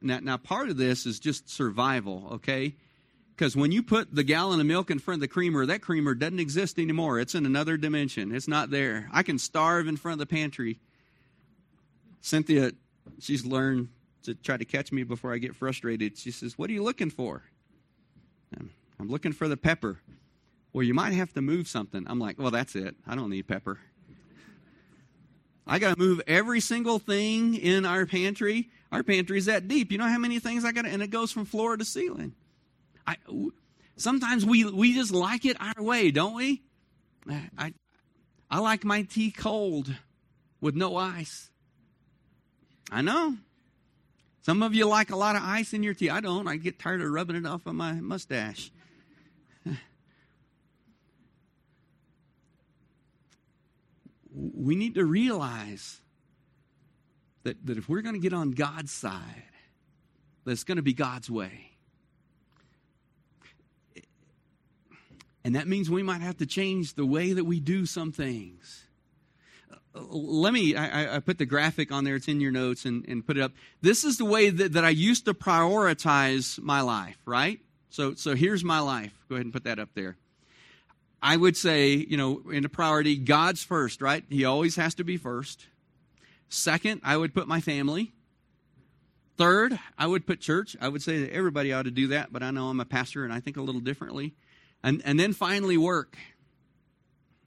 Now, 0.00 0.20
now 0.20 0.36
part 0.36 0.68
of 0.68 0.76
this 0.76 1.06
is 1.06 1.18
just 1.18 1.48
survival, 1.48 2.28
okay? 2.32 2.74
Because 3.34 3.56
when 3.56 3.72
you 3.72 3.82
put 3.82 4.14
the 4.14 4.22
gallon 4.22 4.60
of 4.60 4.66
milk 4.66 4.90
in 4.90 5.00
front 5.00 5.16
of 5.16 5.20
the 5.22 5.28
creamer, 5.28 5.66
that 5.66 5.82
creamer 5.82 6.14
doesn't 6.14 6.38
exist 6.38 6.78
anymore. 6.78 7.18
It's 7.18 7.34
in 7.34 7.46
another 7.46 7.76
dimension. 7.76 8.32
It's 8.32 8.46
not 8.46 8.70
there. 8.70 9.08
I 9.12 9.24
can 9.24 9.38
starve 9.38 9.88
in 9.88 9.96
front 9.96 10.20
of 10.20 10.28
the 10.28 10.32
pantry. 10.32 10.78
Cynthia, 12.20 12.72
she's 13.18 13.44
learned 13.44 13.88
to 14.22 14.34
try 14.34 14.56
to 14.56 14.64
catch 14.64 14.92
me 14.92 15.02
before 15.02 15.32
I 15.32 15.38
get 15.38 15.56
frustrated. 15.56 16.16
She 16.16 16.30
says, 16.30 16.56
What 16.56 16.70
are 16.70 16.72
you 16.72 16.84
looking 16.84 17.10
for? 17.10 17.42
Um, 18.56 18.70
I'm 19.00 19.10
looking 19.10 19.32
for 19.32 19.48
the 19.48 19.56
pepper. 19.56 19.98
Well, 20.72 20.84
you 20.84 20.94
might 20.94 21.12
have 21.12 21.32
to 21.34 21.42
move 21.42 21.66
something. 21.66 22.04
I'm 22.08 22.20
like, 22.20 22.38
Well, 22.38 22.52
that's 22.52 22.76
it. 22.76 22.94
I 23.04 23.16
don't 23.16 23.30
need 23.30 23.48
pepper. 23.48 23.78
I 25.66 25.78
got 25.80 25.94
to 25.94 25.98
move 25.98 26.20
every 26.26 26.60
single 26.60 26.98
thing 26.98 27.54
in 27.56 27.84
our 27.84 28.06
pantry. 28.06 28.68
Our 28.92 29.02
pantry 29.02 29.38
is 29.38 29.46
that 29.46 29.66
deep. 29.66 29.90
You 29.90 29.98
know 29.98 30.06
how 30.06 30.18
many 30.18 30.38
things 30.38 30.64
I 30.64 30.72
got 30.72 30.82
to, 30.82 30.90
and 30.90 31.02
it 31.02 31.10
goes 31.10 31.32
from 31.32 31.46
floor 31.46 31.76
to 31.76 31.84
ceiling. 31.84 32.34
I, 33.06 33.16
sometimes 33.96 34.44
we, 34.44 34.64
we 34.64 34.94
just 34.94 35.12
like 35.12 35.44
it 35.44 35.56
our 35.60 35.82
way, 35.82 36.10
don't 36.10 36.34
we? 36.34 36.62
I, 37.56 37.72
I 38.50 38.58
like 38.60 38.84
my 38.84 39.02
tea 39.02 39.30
cold 39.30 39.94
with 40.60 40.74
no 40.74 40.96
ice. 40.96 41.50
I 42.90 43.02
know. 43.02 43.36
Some 44.42 44.62
of 44.62 44.74
you 44.74 44.86
like 44.86 45.10
a 45.10 45.16
lot 45.16 45.36
of 45.36 45.42
ice 45.42 45.72
in 45.72 45.82
your 45.82 45.94
tea. 45.94 46.10
I 46.10 46.20
don't. 46.20 46.46
I 46.46 46.56
get 46.56 46.78
tired 46.78 47.00
of 47.00 47.10
rubbing 47.10 47.36
it 47.36 47.46
off 47.46 47.66
on 47.66 47.76
my 47.76 47.94
mustache. 47.94 48.70
we 54.34 54.74
need 54.76 54.96
to 54.96 55.04
realize 55.04 56.00
that, 57.44 57.64
that 57.66 57.78
if 57.78 57.88
we're 57.88 58.02
going 58.02 58.14
to 58.14 58.20
get 58.20 58.34
on 58.34 58.50
God's 58.50 58.92
side, 58.92 59.44
that 60.44 60.52
it's 60.52 60.64
going 60.64 60.76
to 60.76 60.82
be 60.82 60.92
God's 60.92 61.30
way. 61.30 61.73
And 65.44 65.54
that 65.56 65.68
means 65.68 65.90
we 65.90 66.02
might 66.02 66.22
have 66.22 66.38
to 66.38 66.46
change 66.46 66.94
the 66.94 67.04
way 67.04 67.34
that 67.34 67.44
we 67.44 67.60
do 67.60 67.84
some 67.84 68.12
things. 68.12 68.84
Uh, 69.94 70.00
let 70.10 70.54
me, 70.54 70.74
I, 70.74 71.16
I, 71.16 71.20
put 71.20 71.36
the 71.36 71.44
graphic 71.44 71.92
on 71.92 72.04
there, 72.04 72.16
it's 72.16 72.28
in 72.28 72.40
your 72.40 72.50
notes, 72.50 72.86
and, 72.86 73.06
and 73.06 73.24
put 73.24 73.36
it 73.36 73.42
up. 73.42 73.52
This 73.82 74.04
is 74.04 74.16
the 74.16 74.24
way 74.24 74.48
that, 74.48 74.72
that 74.72 74.84
I 74.84 74.88
used 74.88 75.26
to 75.26 75.34
prioritize 75.34 76.58
my 76.58 76.80
life, 76.80 77.18
right? 77.26 77.60
So, 77.90 78.14
so 78.14 78.34
here's 78.34 78.64
my 78.64 78.80
life. 78.80 79.12
Go 79.28 79.34
ahead 79.34 79.44
and 79.44 79.52
put 79.52 79.64
that 79.64 79.78
up 79.78 79.90
there. 79.94 80.16
I 81.22 81.36
would 81.36 81.56
say, 81.56 81.94
you 81.94 82.16
know, 82.16 82.42
in 82.50 82.64
a 82.64 82.68
priority, 82.68 83.16
God's 83.16 83.62
first, 83.62 84.02
right? 84.02 84.24
He 84.28 84.44
always 84.44 84.76
has 84.76 84.94
to 84.96 85.04
be 85.04 85.16
first. 85.16 85.66
Second, 86.48 87.02
I 87.04 87.16
would 87.16 87.34
put 87.34 87.48
my 87.48 87.60
family. 87.60 88.12
Third, 89.36 89.78
I 89.98 90.06
would 90.06 90.26
put 90.26 90.40
church. 90.40 90.76
I 90.80 90.88
would 90.88 91.02
say 91.02 91.20
that 91.20 91.32
everybody 91.32 91.72
ought 91.72 91.84
to 91.84 91.90
do 91.90 92.08
that, 92.08 92.32
but 92.32 92.42
I 92.42 92.50
know 92.50 92.68
I'm 92.68 92.80
a 92.80 92.84
pastor 92.84 93.24
and 93.24 93.32
I 93.32 93.40
think 93.40 93.56
a 93.56 93.62
little 93.62 93.80
differently. 93.80 94.34
And, 94.84 95.00
and 95.04 95.18
then 95.18 95.32
finally, 95.32 95.78
work. 95.78 96.16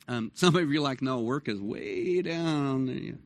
Um, 0.07 0.31
some 0.33 0.55
of 0.55 0.71
you 0.71 0.79
are 0.79 0.83
like, 0.83 1.03
no, 1.03 1.19
work 1.19 1.47
is 1.47 1.61
way 1.61 2.23
down. 2.23 3.19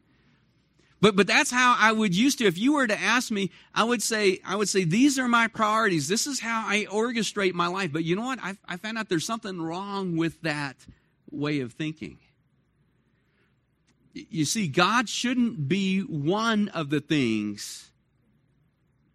But 0.99 1.15
but 1.15 1.27
that's 1.27 1.49
how 1.49 1.75
I 1.79 1.93
would 1.93 2.15
used 2.15 2.39
to. 2.39 2.45
If 2.45 2.57
you 2.57 2.73
were 2.73 2.85
to 2.85 2.99
ask 2.99 3.31
me, 3.31 3.51
I 3.73 3.85
would 3.85 4.03
say 4.03 4.39
I 4.45 4.55
would 4.55 4.69
say 4.69 4.83
these 4.83 5.17
are 5.17 5.27
my 5.27 5.47
priorities. 5.47 6.07
This 6.07 6.27
is 6.27 6.41
how 6.41 6.63
I 6.67 6.85
orchestrate 6.91 7.53
my 7.53 7.67
life. 7.67 7.93
But 7.93 8.03
you 8.03 8.15
know 8.15 8.25
what? 8.25 8.39
I, 8.43 8.57
I 8.67 8.77
found 8.77 8.97
out 8.97 9.09
there's 9.09 9.25
something 9.25 9.61
wrong 9.61 10.17
with 10.17 10.41
that 10.41 10.75
way 11.31 11.61
of 11.61 11.73
thinking. 11.73 12.19
You 14.13 14.43
see, 14.43 14.67
God 14.67 15.07
shouldn't 15.07 15.69
be 15.69 16.01
one 16.01 16.67
of 16.67 16.89
the 16.89 16.99
things 16.99 17.91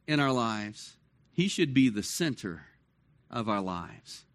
in 0.07 0.21
our 0.21 0.33
lives. 0.33 0.97
He 1.31 1.49
should 1.49 1.75
be 1.75 1.91
the 1.91 2.03
center 2.03 2.63
of 3.31 3.49
our 3.49 3.61
lives. 3.61 4.26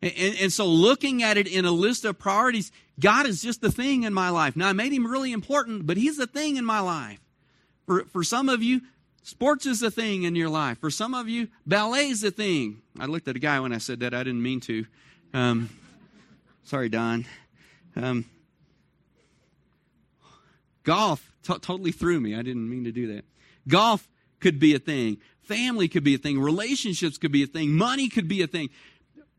And, 0.00 0.36
and, 0.40 0.52
so, 0.52 0.66
looking 0.66 1.22
at 1.24 1.36
it 1.36 1.48
in 1.48 1.64
a 1.64 1.72
list 1.72 2.04
of 2.04 2.18
priorities, 2.18 2.70
God 3.00 3.26
is 3.26 3.42
just 3.42 3.60
the 3.60 3.72
thing 3.72 4.04
in 4.04 4.14
my 4.14 4.30
life. 4.30 4.54
Now, 4.54 4.68
I 4.68 4.72
made 4.72 4.92
him 4.92 5.06
really 5.06 5.32
important, 5.32 5.86
but 5.86 5.96
he's 5.96 6.16
the 6.16 6.26
thing 6.26 6.56
in 6.56 6.64
my 6.64 6.78
life. 6.80 7.18
For, 7.84 8.04
for 8.04 8.22
some 8.22 8.48
of 8.48 8.62
you, 8.62 8.82
sports 9.22 9.66
is 9.66 9.82
a 9.82 9.90
thing 9.90 10.22
in 10.22 10.36
your 10.36 10.50
life. 10.50 10.78
For 10.78 10.90
some 10.90 11.14
of 11.14 11.28
you, 11.28 11.48
ballet 11.66 12.08
is 12.08 12.22
a 12.22 12.30
thing. 12.30 12.82
I 12.98 13.06
looked 13.06 13.26
at 13.26 13.34
a 13.34 13.40
guy 13.40 13.58
when 13.58 13.72
I 13.72 13.78
said 13.78 14.00
that. 14.00 14.14
I 14.14 14.18
didn't 14.18 14.42
mean 14.42 14.60
to. 14.60 14.86
Um, 15.34 15.68
sorry, 16.62 16.88
Don. 16.88 17.26
Um, 17.96 18.24
golf 20.84 21.32
t- 21.42 21.58
totally 21.58 21.92
threw 21.92 22.20
me. 22.20 22.36
I 22.36 22.42
didn't 22.42 22.70
mean 22.70 22.84
to 22.84 22.92
do 22.92 23.14
that. 23.14 23.24
Golf 23.66 24.08
could 24.38 24.60
be 24.60 24.74
a 24.74 24.78
thing. 24.78 25.18
Family 25.42 25.88
could 25.88 26.04
be 26.04 26.14
a 26.14 26.18
thing. 26.18 26.38
Relationships 26.38 27.18
could 27.18 27.32
be 27.32 27.42
a 27.42 27.46
thing. 27.46 27.72
Money 27.72 28.08
could 28.08 28.28
be 28.28 28.42
a 28.42 28.46
thing 28.46 28.68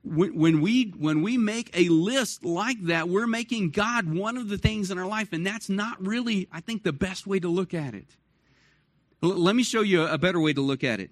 when, 0.09 0.61
we 0.61 0.93
when 0.97 1.21
we 1.21 1.37
make 1.37 1.69
a 1.73 1.89
list 1.89 2.43
like 2.43 2.81
that, 2.85 3.09
we're 3.09 3.27
making 3.27 3.69
God 3.71 4.11
one 4.11 4.37
of 4.37 4.49
the 4.49 4.57
things 4.57 4.89
in 4.91 4.97
our 4.97 5.05
life, 5.05 5.33
and 5.33 5.45
that's 5.45 5.69
not 5.69 6.05
really, 6.05 6.47
I 6.51 6.61
think, 6.61 6.83
the 6.83 6.93
best 6.93 7.27
way 7.27 7.39
to 7.39 7.47
look 7.47 7.73
at 7.73 7.93
it. 7.93 8.17
L- 9.21 9.29
let 9.29 9.55
me 9.55 9.63
show 9.63 9.81
you 9.81 10.03
a 10.03 10.17
better 10.17 10.39
way 10.39 10.53
to 10.53 10.61
look 10.61 10.83
at 10.83 10.99
it. 10.99 11.11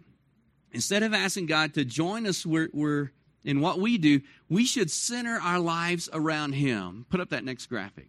Instead 0.71 1.03
of 1.03 1.13
asking 1.13 1.45
God 1.45 1.73
to 1.75 1.85
join 1.85 2.25
us 2.25 2.45
where 2.45 3.11
in 3.43 3.61
what 3.61 3.79
we 3.79 3.97
do, 3.97 4.21
we 4.49 4.65
should 4.65 4.91
center 4.91 5.39
our 5.41 5.59
lives 5.59 6.09
around 6.11 6.53
Him. 6.53 7.05
Put 7.09 7.21
up 7.21 7.29
that 7.29 7.45
next 7.45 7.67
graphic. 7.67 8.07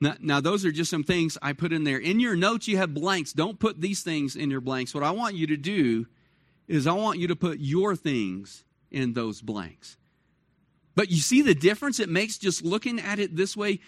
Now, 0.00 0.14
now, 0.20 0.40
those 0.40 0.64
are 0.64 0.72
just 0.72 0.90
some 0.90 1.04
things 1.04 1.38
I 1.42 1.52
put 1.52 1.72
in 1.72 1.84
there. 1.84 1.98
In 1.98 2.18
your 2.18 2.34
notes, 2.34 2.66
you 2.66 2.76
have 2.76 2.94
blanks. 2.94 3.32
Don't 3.32 3.58
put 3.58 3.80
these 3.80 4.02
things 4.02 4.34
in 4.34 4.50
your 4.50 4.60
blanks. 4.60 4.94
What 4.94 5.04
I 5.04 5.12
want 5.12 5.36
you 5.36 5.46
to 5.48 5.56
do 5.56 6.06
is 6.66 6.86
I 6.86 6.92
want 6.92 7.18
you 7.18 7.28
to 7.28 7.36
put 7.36 7.60
your 7.60 7.94
things 7.94 8.64
in 8.92 9.14
those 9.14 9.40
blanks. 9.40 9.96
But 10.94 11.10
you 11.10 11.16
see 11.16 11.40
the 11.40 11.54
difference 11.54 12.00
it 12.00 12.10
makes 12.10 12.36
just 12.36 12.62
looking 12.62 13.00
at 13.00 13.18
it 13.18 13.34
this 13.34 13.56
way? 13.56 13.80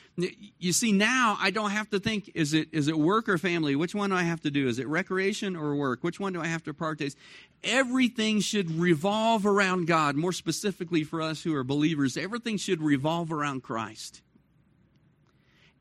You 0.59 0.73
see, 0.73 0.91
now 0.91 1.37
I 1.39 1.51
don't 1.51 1.71
have 1.71 1.91
to 1.91 2.01
think 2.01 2.31
is 2.35 2.55
it, 2.55 2.69
is 2.73 2.89
it 2.89 2.99
work 2.99 3.29
or 3.29 3.37
family? 3.37 3.77
Which 3.77 3.95
one 3.95 4.11
do 4.11 4.17
I 4.17 4.23
have 4.23 4.41
to 4.41 4.51
do? 4.51 4.69
Is 4.69 4.79
it 4.79 4.89
recreation 4.89 5.55
or 5.55 5.75
work? 5.75 6.03
Which 6.03 6.19
one 6.19 6.33
do 6.33 6.41
I 6.41 6.47
have 6.47 6.65
to 6.65 6.73
prioritize? 6.73 7.15
Everything 7.63 8.41
should 8.41 8.71
revolve 8.71 9.45
around 9.45 9.87
God. 9.87 10.17
More 10.17 10.33
specifically 10.33 11.05
for 11.05 11.21
us 11.21 11.43
who 11.43 11.55
are 11.55 11.65
believers, 11.65 12.17
everything 12.17 12.57
should 12.57 12.81
revolve 12.81 13.31
around 13.31 13.63
Christ. 13.63 14.23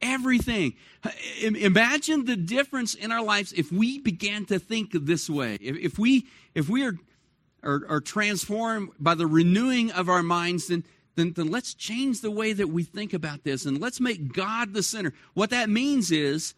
Everything. 0.02 0.74
Imagine 1.42 2.26
the 2.26 2.36
difference 2.36 2.94
in 2.94 3.14
our 3.14 3.24
lives 3.24 3.54
if 3.54 3.72
we 3.72 3.98
began 3.98 4.44
to 4.48 4.60
think 4.60 4.90
this 4.92 5.30
way. 5.30 5.58
If, 5.62 5.98
we, 5.98 6.28
if 6.54 6.68
we 6.68 6.86
are 6.86 6.98
are, 7.64 7.86
are 7.90 8.02
transformed 8.02 8.90
by 9.00 9.16
the 9.16 9.28
renewing 9.28 9.92
of 9.92 10.10
our 10.10 10.24
minds, 10.24 10.68
then, 10.68 10.84
then, 11.16 11.34
then 11.34 11.50
let's 11.50 11.74
change 11.74 12.22
the 12.22 12.32
way 12.32 12.54
that 12.54 12.68
we 12.68 12.84
think 12.84 13.14
about 13.14 13.44
this 13.44 13.66
and 13.66 13.80
let's 13.80 14.00
make 14.00 14.34
God 14.34 14.74
the 14.74 14.84
center. 14.84 15.14
What 15.34 15.50
that 15.52 15.70
means 15.70 16.12
is, 16.12 16.54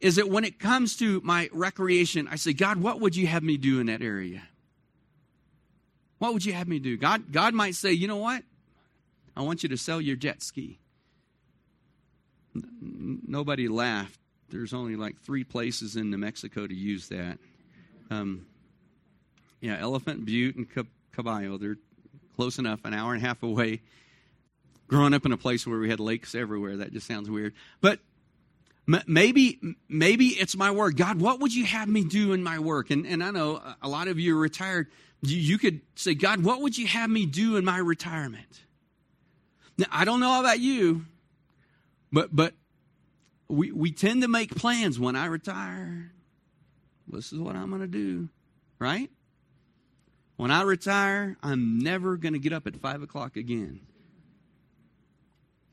is 0.00 0.16
that 0.16 0.28
when 0.28 0.44
it 0.44 0.58
comes 0.58 0.96
to 0.96 1.20
my 1.24 1.48
recreation, 1.52 2.28
I 2.28 2.36
say, 2.36 2.52
God, 2.52 2.78
what 2.78 3.00
would 3.00 3.16
you 3.16 3.26
have 3.26 3.42
me 3.42 3.56
do 3.56 3.80
in 3.80 3.86
that 3.86 4.02
area? 4.02 4.42
What 6.18 6.32
would 6.32 6.44
you 6.44 6.52
have 6.52 6.68
me 6.68 6.78
do? 6.78 6.96
God, 6.96 7.32
God 7.32 7.54
might 7.54 7.74
say, 7.74 7.92
you 7.92 8.08
know 8.08 8.16
what? 8.16 8.42
I 9.36 9.42
want 9.42 9.62
you 9.62 9.68
to 9.70 9.76
sell 9.76 10.00
your 10.00 10.16
jet 10.16 10.42
ski. 10.42 10.78
N- 12.54 13.20
nobody 13.26 13.68
laughed. 13.68 14.20
There's 14.50 14.72
only 14.72 14.96
like 14.96 15.20
three 15.20 15.44
places 15.44 15.96
in 15.96 16.10
New 16.10 16.18
Mexico 16.18 16.66
to 16.66 16.74
use 16.74 17.08
that. 17.08 17.38
Um, 18.10 18.46
yeah, 19.64 19.78
Elephant 19.80 20.26
Butte 20.26 20.56
and 20.56 20.68
Caballo. 21.10 21.56
They're 21.56 21.78
close 22.36 22.58
enough, 22.58 22.80
an 22.84 22.92
hour 22.92 23.14
and 23.14 23.24
a 23.24 23.26
half 23.26 23.42
away. 23.42 23.80
Growing 24.88 25.14
up 25.14 25.24
in 25.24 25.32
a 25.32 25.38
place 25.38 25.66
where 25.66 25.78
we 25.78 25.88
had 25.88 26.00
lakes 26.00 26.34
everywhere, 26.34 26.76
that 26.76 26.92
just 26.92 27.06
sounds 27.06 27.30
weird. 27.30 27.54
But 27.80 28.00
maybe 29.06 29.58
maybe 29.88 30.26
it's 30.26 30.54
my 30.54 30.70
work 30.70 30.94
god 30.94 31.18
what 31.18 31.40
would 31.40 31.54
you 31.54 31.64
have 31.64 31.88
me 31.88 32.04
do 32.04 32.34
in 32.34 32.42
my 32.42 32.58
work 32.58 32.90
and, 32.90 33.06
and 33.06 33.24
i 33.24 33.30
know 33.30 33.58
a 33.80 33.88
lot 33.88 34.08
of 34.08 34.20
you 34.20 34.36
are 34.36 34.38
retired 34.38 34.88
you, 35.22 35.38
you 35.38 35.56
could 35.56 35.80
say 35.94 36.14
god 36.14 36.44
what 36.44 36.60
would 36.60 36.76
you 36.76 36.86
have 36.86 37.08
me 37.08 37.24
do 37.24 37.56
in 37.56 37.64
my 37.64 37.78
retirement 37.78 38.60
now 39.78 39.86
i 39.90 40.04
don't 40.04 40.20
know 40.20 40.38
about 40.38 40.60
you 40.60 41.06
but 42.12 42.28
but 42.36 42.52
we, 43.48 43.72
we 43.72 43.90
tend 43.90 44.20
to 44.20 44.28
make 44.28 44.54
plans 44.54 45.00
when 45.00 45.16
i 45.16 45.24
retire 45.24 46.12
this 47.08 47.32
is 47.32 47.38
what 47.38 47.56
i'm 47.56 47.70
going 47.70 47.80
to 47.80 47.88
do 47.88 48.28
right 48.78 49.08
when 50.36 50.50
I 50.50 50.62
retire, 50.62 51.36
I'm 51.42 51.78
never 51.78 52.16
going 52.16 52.32
to 52.32 52.38
get 52.38 52.52
up 52.52 52.66
at 52.66 52.76
5 52.76 53.02
o'clock 53.02 53.36
again. 53.36 53.80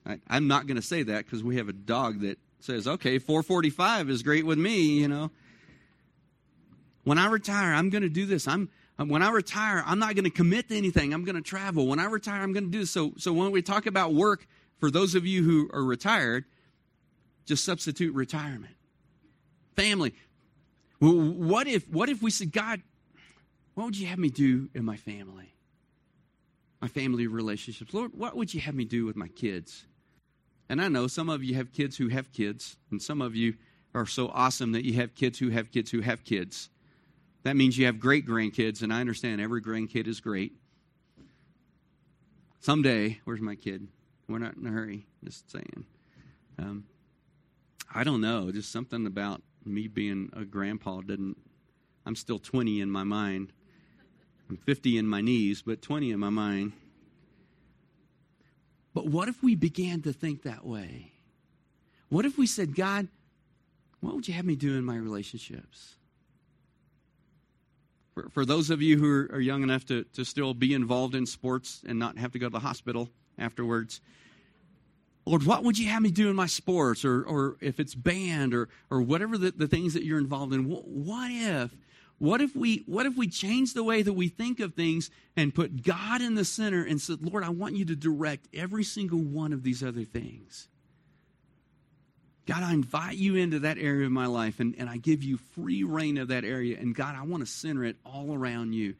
I, 0.05 0.19
am 0.29 0.47
not 0.47 0.67
going 0.67 0.77
to 0.77 0.81
say 0.81 1.03
that 1.03 1.25
because 1.25 1.43
we 1.43 1.57
have 1.57 1.69
a 1.69 1.73
dog 1.73 2.21
that 2.21 2.37
says, 2.59 2.87
okay, 2.87 3.19
445 3.19 4.09
is 4.09 4.23
great 4.23 4.45
with 4.45 4.57
me, 4.57 4.99
you 4.99 5.07
know. 5.07 5.31
When 7.03 7.17
I 7.17 7.27
retire, 7.27 7.73
I'm 7.73 7.89
going 7.89 8.03
to 8.03 8.09
do 8.09 8.25
this. 8.25 8.47
I'm 8.47 8.69
when 8.97 9.23
I 9.23 9.31
retire, 9.31 9.83
I'm 9.85 9.97
not 9.97 10.13
going 10.13 10.25
to 10.25 10.29
commit 10.29 10.69
to 10.69 10.77
anything. 10.77 11.13
I'm 11.13 11.23
going 11.23 11.35
to 11.35 11.41
travel. 11.41 11.87
When 11.87 11.99
I 11.99 12.05
retire, 12.05 12.41
I'm 12.41 12.53
going 12.53 12.65
to 12.65 12.71
do 12.71 12.79
this. 12.79 12.91
So, 12.91 13.13
so 13.17 13.33
when 13.33 13.49
we 13.49 13.63
talk 13.63 13.87
about 13.87 14.13
work, 14.13 14.45
for 14.79 14.91
those 14.91 15.15
of 15.15 15.25
you 15.25 15.43
who 15.43 15.69
are 15.73 15.83
retired, 15.83 16.45
just 17.45 17.65
substitute 17.65 18.13
retirement. 18.13 18.75
Family. 19.75 20.13
what 20.99 21.67
if 21.67 21.87
what 21.89 22.09
if 22.09 22.21
we 22.21 22.29
said, 22.29 22.51
God, 22.51 22.81
what 23.73 23.85
would 23.85 23.97
you 23.97 24.07
have 24.07 24.19
me 24.19 24.29
do 24.29 24.69
in 24.73 24.85
my 24.85 24.97
family? 24.97 25.53
My 26.81 26.87
family 26.87 27.27
relationships. 27.27 27.93
Lord, 27.93 28.11
what 28.13 28.35
would 28.35 28.53
you 28.53 28.61
have 28.61 28.75
me 28.75 28.85
do 28.85 29.05
with 29.05 29.15
my 29.15 29.27
kids? 29.27 29.85
And 30.69 30.81
I 30.81 30.87
know 30.87 31.07
some 31.07 31.29
of 31.29 31.43
you 31.43 31.55
have 31.55 31.71
kids 31.71 31.97
who 31.97 32.07
have 32.09 32.31
kids, 32.31 32.77
and 32.91 33.01
some 33.01 33.21
of 33.21 33.35
you 33.35 33.55
are 33.93 34.05
so 34.05 34.29
awesome 34.29 34.71
that 34.71 34.85
you 34.85 34.93
have 34.93 35.15
kids 35.15 35.37
who 35.37 35.49
have 35.49 35.71
kids 35.71 35.91
who 35.91 36.01
have 36.01 36.23
kids. 36.23 36.69
That 37.43 37.55
means 37.55 37.77
you 37.77 37.85
have 37.87 37.99
great 37.99 38.25
grandkids, 38.25 38.81
and 38.81 38.93
I 38.93 39.01
understand 39.01 39.41
every 39.41 39.61
grandkid 39.61 40.07
is 40.07 40.19
great. 40.19 40.53
Someday, 42.59 43.19
where's 43.25 43.41
my 43.41 43.55
kid? 43.55 43.87
We're 44.29 44.39
not 44.39 44.55
in 44.55 44.65
a 44.65 44.69
hurry, 44.69 45.07
just 45.23 45.51
saying. 45.51 45.85
Um, 46.59 46.85
I 47.93 48.03
don't 48.03 48.21
know, 48.21 48.51
just 48.51 48.71
something 48.71 49.05
about 49.05 49.41
me 49.65 49.87
being 49.87 50.29
a 50.33 50.45
grandpa 50.45 51.01
didn't, 51.01 51.37
I'm 52.05 52.15
still 52.15 52.39
20 52.39 52.79
in 52.79 52.89
my 52.89 53.03
mind. 53.03 53.51
I'm 54.51 54.57
50 54.57 54.97
in 54.97 55.07
my 55.07 55.21
knees, 55.21 55.61
but 55.61 55.81
20 55.81 56.11
in 56.11 56.19
my 56.19 56.29
mind. 56.29 56.73
But 58.93 59.07
what 59.07 59.29
if 59.29 59.41
we 59.41 59.55
began 59.55 60.01
to 60.01 60.11
think 60.11 60.43
that 60.43 60.65
way? 60.65 61.13
What 62.09 62.25
if 62.25 62.37
we 62.37 62.45
said, 62.45 62.75
God, 62.75 63.07
what 64.01 64.13
would 64.13 64.27
you 64.27 64.33
have 64.33 64.43
me 64.43 64.57
do 64.57 64.75
in 64.75 64.83
my 64.83 64.97
relationships? 64.97 65.95
For, 68.13 68.27
for 68.27 68.43
those 68.43 68.69
of 68.69 68.81
you 68.81 68.97
who 68.97 69.33
are, 69.33 69.39
young 69.39 69.63
enough 69.63 69.85
to, 69.85 70.03
to 70.15 70.25
still 70.25 70.53
be 70.53 70.73
involved 70.73 71.15
in 71.15 71.25
sports 71.25 71.81
and 71.87 71.97
not 71.97 72.17
have 72.17 72.33
to 72.33 72.39
go 72.39 72.47
to 72.47 72.51
the 72.51 72.59
hospital 72.59 73.07
afterwards, 73.39 74.01
Lord, 75.25 75.45
what 75.45 75.63
would 75.63 75.79
you 75.79 75.87
have 75.87 76.01
me 76.01 76.11
do 76.11 76.29
in 76.29 76.35
my 76.35 76.47
sports 76.47 77.05
or, 77.05 77.23
or 77.23 77.55
if 77.61 77.79
it's 77.79 77.95
band 77.95 78.53
or, 78.53 78.67
or 78.89 79.01
whatever 79.01 79.37
the, 79.37 79.51
the 79.51 79.69
things 79.69 79.93
that 79.93 80.03
you're 80.03 80.19
involved 80.19 80.51
in? 80.53 80.67
What, 80.67 80.85
what 80.89 81.31
if 81.31 81.73
what 82.21 82.39
if 82.39 82.55
we 82.55 82.83
what 82.85 83.07
if 83.07 83.17
we 83.17 83.27
change 83.27 83.73
the 83.73 83.83
way 83.83 84.03
that 84.03 84.13
we 84.13 84.27
think 84.27 84.59
of 84.59 84.75
things 84.75 85.09
and 85.35 85.55
put 85.55 85.81
God 85.81 86.21
in 86.21 86.35
the 86.35 86.45
center 86.45 86.83
and 86.83 87.01
said, 87.01 87.17
Lord, 87.23 87.43
I 87.43 87.49
want 87.49 87.75
you 87.75 87.85
to 87.85 87.95
direct 87.95 88.47
every 88.53 88.83
single 88.83 89.17
one 89.17 89.53
of 89.53 89.63
these 89.63 89.83
other 89.83 90.03
things. 90.03 90.67
God, 92.45 92.61
I 92.61 92.73
invite 92.73 93.17
you 93.17 93.37
into 93.37 93.57
that 93.61 93.79
area 93.79 94.05
of 94.05 94.11
my 94.11 94.27
life 94.27 94.59
and, 94.59 94.75
and 94.77 94.87
I 94.87 94.97
give 94.97 95.23
you 95.23 95.37
free 95.55 95.81
reign 95.83 96.19
of 96.19 96.27
that 96.27 96.45
area. 96.45 96.77
And 96.79 96.93
God, 96.93 97.15
I 97.15 97.23
want 97.23 97.41
to 97.41 97.51
center 97.51 97.83
it 97.85 97.95
all 98.05 98.35
around 98.35 98.73
you. 98.73 98.93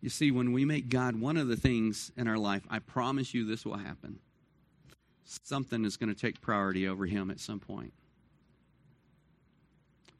You 0.00 0.08
see, 0.08 0.30
when 0.30 0.52
we 0.52 0.64
make 0.64 0.88
God 0.88 1.20
one 1.20 1.36
of 1.36 1.46
the 1.46 1.56
things 1.56 2.10
in 2.16 2.26
our 2.26 2.38
life, 2.38 2.62
I 2.70 2.78
promise 2.78 3.34
you 3.34 3.44
this 3.44 3.66
will 3.66 3.76
happen. 3.76 4.18
Something 5.24 5.84
is 5.84 5.98
going 5.98 6.08
to 6.08 6.18
take 6.18 6.40
priority 6.40 6.88
over 6.88 7.04
him 7.04 7.30
at 7.30 7.38
some 7.38 7.60
point. 7.60 7.92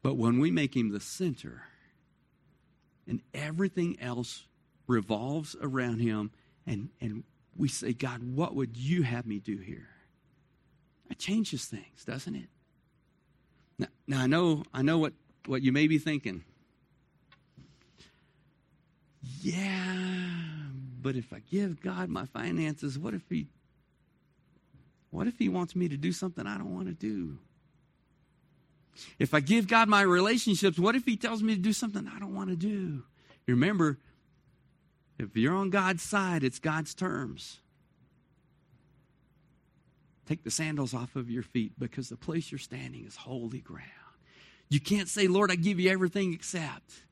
But 0.03 0.17
when 0.17 0.39
we 0.39 0.51
make 0.51 0.75
him 0.75 0.91
the 0.91 0.99
center 0.99 1.63
and 3.07 3.21
everything 3.33 3.97
else 4.01 4.43
revolves 4.85 5.55
around 5.61 5.99
him 5.99 6.31
and, 6.67 6.89
and 6.99 7.23
we 7.55 7.69
say, 7.69 7.93
God, 7.93 8.21
what 8.21 8.53
would 8.53 8.75
you 8.75 9.03
have 9.03 9.25
me 9.25 9.39
do 9.39 9.57
here? 9.57 9.87
That 11.07 11.17
changes 11.17 11.65
things, 11.65 12.03
doesn't 12.05 12.35
it? 12.35 12.49
Now, 13.79 13.87
now 14.05 14.21
I 14.21 14.27
know 14.27 14.63
I 14.73 14.81
know 14.81 14.99
what, 14.99 15.13
what 15.45 15.61
you 15.61 15.71
may 15.71 15.87
be 15.87 15.97
thinking. 15.97 16.43
Yeah, 19.41 20.33
but 21.01 21.15
if 21.15 21.31
I 21.31 21.39
give 21.49 21.81
God 21.81 22.09
my 22.09 22.25
finances, 22.25 22.99
what 22.99 23.13
if 23.13 23.23
he 23.29 23.47
what 25.11 25.27
if 25.27 25.37
he 25.37 25.47
wants 25.47 25.75
me 25.75 25.87
to 25.87 25.97
do 25.97 26.11
something 26.11 26.45
I 26.45 26.57
don't 26.57 26.73
want 26.73 26.87
to 26.87 26.93
do? 26.93 27.37
If 29.19 29.33
I 29.33 29.39
give 29.39 29.67
God 29.67 29.89
my 29.89 30.01
relationships, 30.01 30.77
what 30.77 30.95
if 30.95 31.05
he 31.05 31.17
tells 31.17 31.41
me 31.41 31.55
to 31.55 31.61
do 31.61 31.73
something 31.73 32.07
I 32.07 32.19
don't 32.19 32.35
want 32.35 32.49
to 32.49 32.55
do? 32.55 33.03
Remember, 33.47 33.99
if 35.17 35.35
you're 35.35 35.55
on 35.55 35.69
God's 35.69 36.03
side, 36.03 36.43
it's 36.43 36.59
God's 36.59 36.93
terms. 36.93 37.59
Take 40.25 40.43
the 40.43 40.51
sandals 40.51 40.93
off 40.93 41.15
of 41.15 41.29
your 41.29 41.43
feet 41.43 41.73
because 41.77 42.09
the 42.09 42.17
place 42.17 42.51
you're 42.51 42.59
standing 42.59 43.05
is 43.05 43.15
holy 43.15 43.59
ground. 43.59 43.89
You 44.69 44.79
can't 44.79 45.09
say, 45.09 45.27
Lord, 45.27 45.51
I 45.51 45.55
give 45.55 45.79
you 45.79 45.91
everything 45.91 46.33
except. 46.33 47.03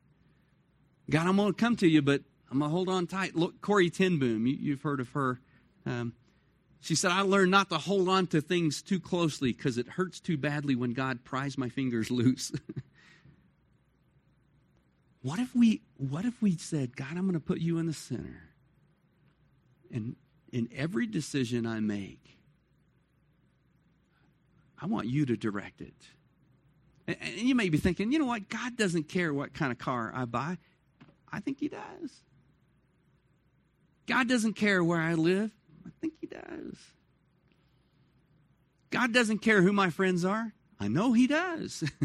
God, 1.09 1.27
I'm 1.27 1.35
going 1.35 1.53
to 1.53 1.59
come 1.59 1.75
to 1.77 1.87
you, 1.87 2.01
but 2.01 2.21
I'm 2.49 2.59
going 2.59 2.69
to 2.69 2.75
hold 2.75 2.89
on 2.89 3.07
tight. 3.07 3.35
Look, 3.35 3.61
Corrie 3.61 3.89
ten 3.89 4.17
Boom, 4.17 4.47
you, 4.47 4.71
have 4.71 4.81
heard 4.81 4.99
of 4.99 5.09
her. 5.09 5.39
Um, 5.85 6.13
she 6.81 6.95
said, 6.95 7.11
I 7.11 7.21
learned 7.21 7.51
not 7.51 7.69
to 7.69 7.77
hold 7.77 8.09
on 8.09 8.25
to 8.27 8.41
things 8.41 8.81
too 8.81 8.99
closely 8.99 9.53
because 9.53 9.77
it 9.77 9.87
hurts 9.87 10.19
too 10.19 10.35
badly 10.35 10.75
when 10.75 10.93
God 10.93 11.23
pries 11.23 11.55
my 11.55 11.69
fingers 11.69 12.09
loose. 12.09 12.51
what 15.21 15.39
if 15.39 15.55
we 15.55 15.81
what 15.97 16.25
if 16.25 16.41
we 16.41 16.57
said, 16.57 16.97
God, 16.97 17.11
I'm 17.11 17.21
going 17.21 17.33
to 17.33 17.39
put 17.39 17.59
you 17.59 17.77
in 17.77 17.85
the 17.85 17.93
center. 17.93 18.49
And 19.93 20.15
in 20.51 20.69
every 20.75 21.05
decision 21.05 21.67
I 21.67 21.79
make, 21.81 22.39
I 24.81 24.87
want 24.87 25.05
you 25.05 25.27
to 25.27 25.37
direct 25.37 25.81
it. 25.81 25.93
And, 27.05 27.15
and 27.21 27.35
you 27.35 27.53
may 27.53 27.69
be 27.69 27.77
thinking, 27.77 28.11
you 28.11 28.17
know 28.17 28.25
what? 28.25 28.49
God 28.49 28.75
doesn't 28.75 29.07
care 29.07 29.31
what 29.31 29.53
kind 29.53 29.71
of 29.71 29.77
car 29.77 30.11
I 30.15 30.25
buy. 30.25 30.57
I 31.31 31.41
think 31.41 31.59
He 31.59 31.67
does. 31.67 32.23
God 34.07 34.27
doesn't 34.27 34.53
care 34.53 34.83
where 34.83 34.99
I 34.99 35.13
live. 35.13 35.51
I 35.85 35.89
think 36.01 36.13
He 36.19 36.27
does. 36.27 36.75
God 38.89 39.13
doesn't 39.13 39.39
care 39.39 39.61
who 39.61 39.71
my 39.71 39.89
friends 39.89 40.25
are. 40.25 40.53
I 40.79 40.87
know 40.87 41.13
He 41.13 41.27
does. 41.27 41.83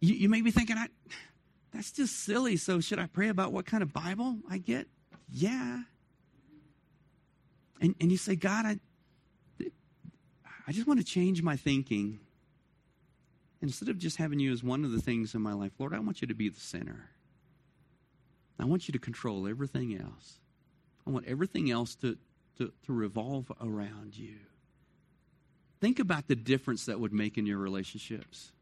you, 0.00 0.14
you 0.14 0.28
may 0.28 0.40
be 0.40 0.50
thinking, 0.50 0.76
I, 0.76 0.88
that's 1.72 1.92
just 1.92 2.16
silly. 2.16 2.56
So, 2.56 2.80
should 2.80 2.98
I 2.98 3.06
pray 3.06 3.28
about 3.28 3.52
what 3.52 3.66
kind 3.66 3.82
of 3.82 3.92
Bible 3.92 4.38
I 4.50 4.58
get? 4.58 4.88
Yeah. 5.30 5.82
And, 7.80 7.94
and 8.00 8.10
you 8.10 8.16
say, 8.16 8.34
God, 8.34 8.66
I, 8.66 8.80
I 10.66 10.72
just 10.72 10.86
want 10.86 11.00
to 11.00 11.06
change 11.06 11.42
my 11.42 11.56
thinking. 11.56 12.20
Instead 13.60 13.88
of 13.88 13.98
just 13.98 14.16
having 14.16 14.38
you 14.38 14.52
as 14.52 14.62
one 14.62 14.84
of 14.84 14.92
the 14.92 15.00
things 15.00 15.34
in 15.34 15.42
my 15.42 15.52
life, 15.52 15.72
Lord, 15.78 15.92
I 15.92 15.98
want 15.98 16.20
you 16.20 16.28
to 16.28 16.34
be 16.34 16.48
the 16.48 16.60
center. 16.60 17.10
I 18.58 18.64
want 18.64 18.88
you 18.88 18.92
to 18.92 18.98
control 18.98 19.48
everything 19.48 19.96
else. 19.96 20.38
I 21.08 21.10
want 21.10 21.26
everything 21.26 21.70
else 21.70 21.94
to, 21.96 22.18
to, 22.58 22.70
to 22.84 22.92
revolve 22.92 23.50
around 23.62 24.14
you. 24.14 24.34
Think 25.80 26.00
about 26.00 26.28
the 26.28 26.36
difference 26.36 26.84
that 26.84 27.00
would 27.00 27.14
make 27.14 27.38
in 27.38 27.46
your 27.46 27.56
relationships. 27.56 28.52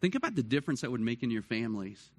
Think 0.00 0.14
about 0.14 0.36
the 0.36 0.42
difference 0.42 0.80
that 0.80 0.90
would 0.90 1.02
make 1.02 1.22
in 1.22 1.30
your 1.30 1.42
families. 1.42 2.10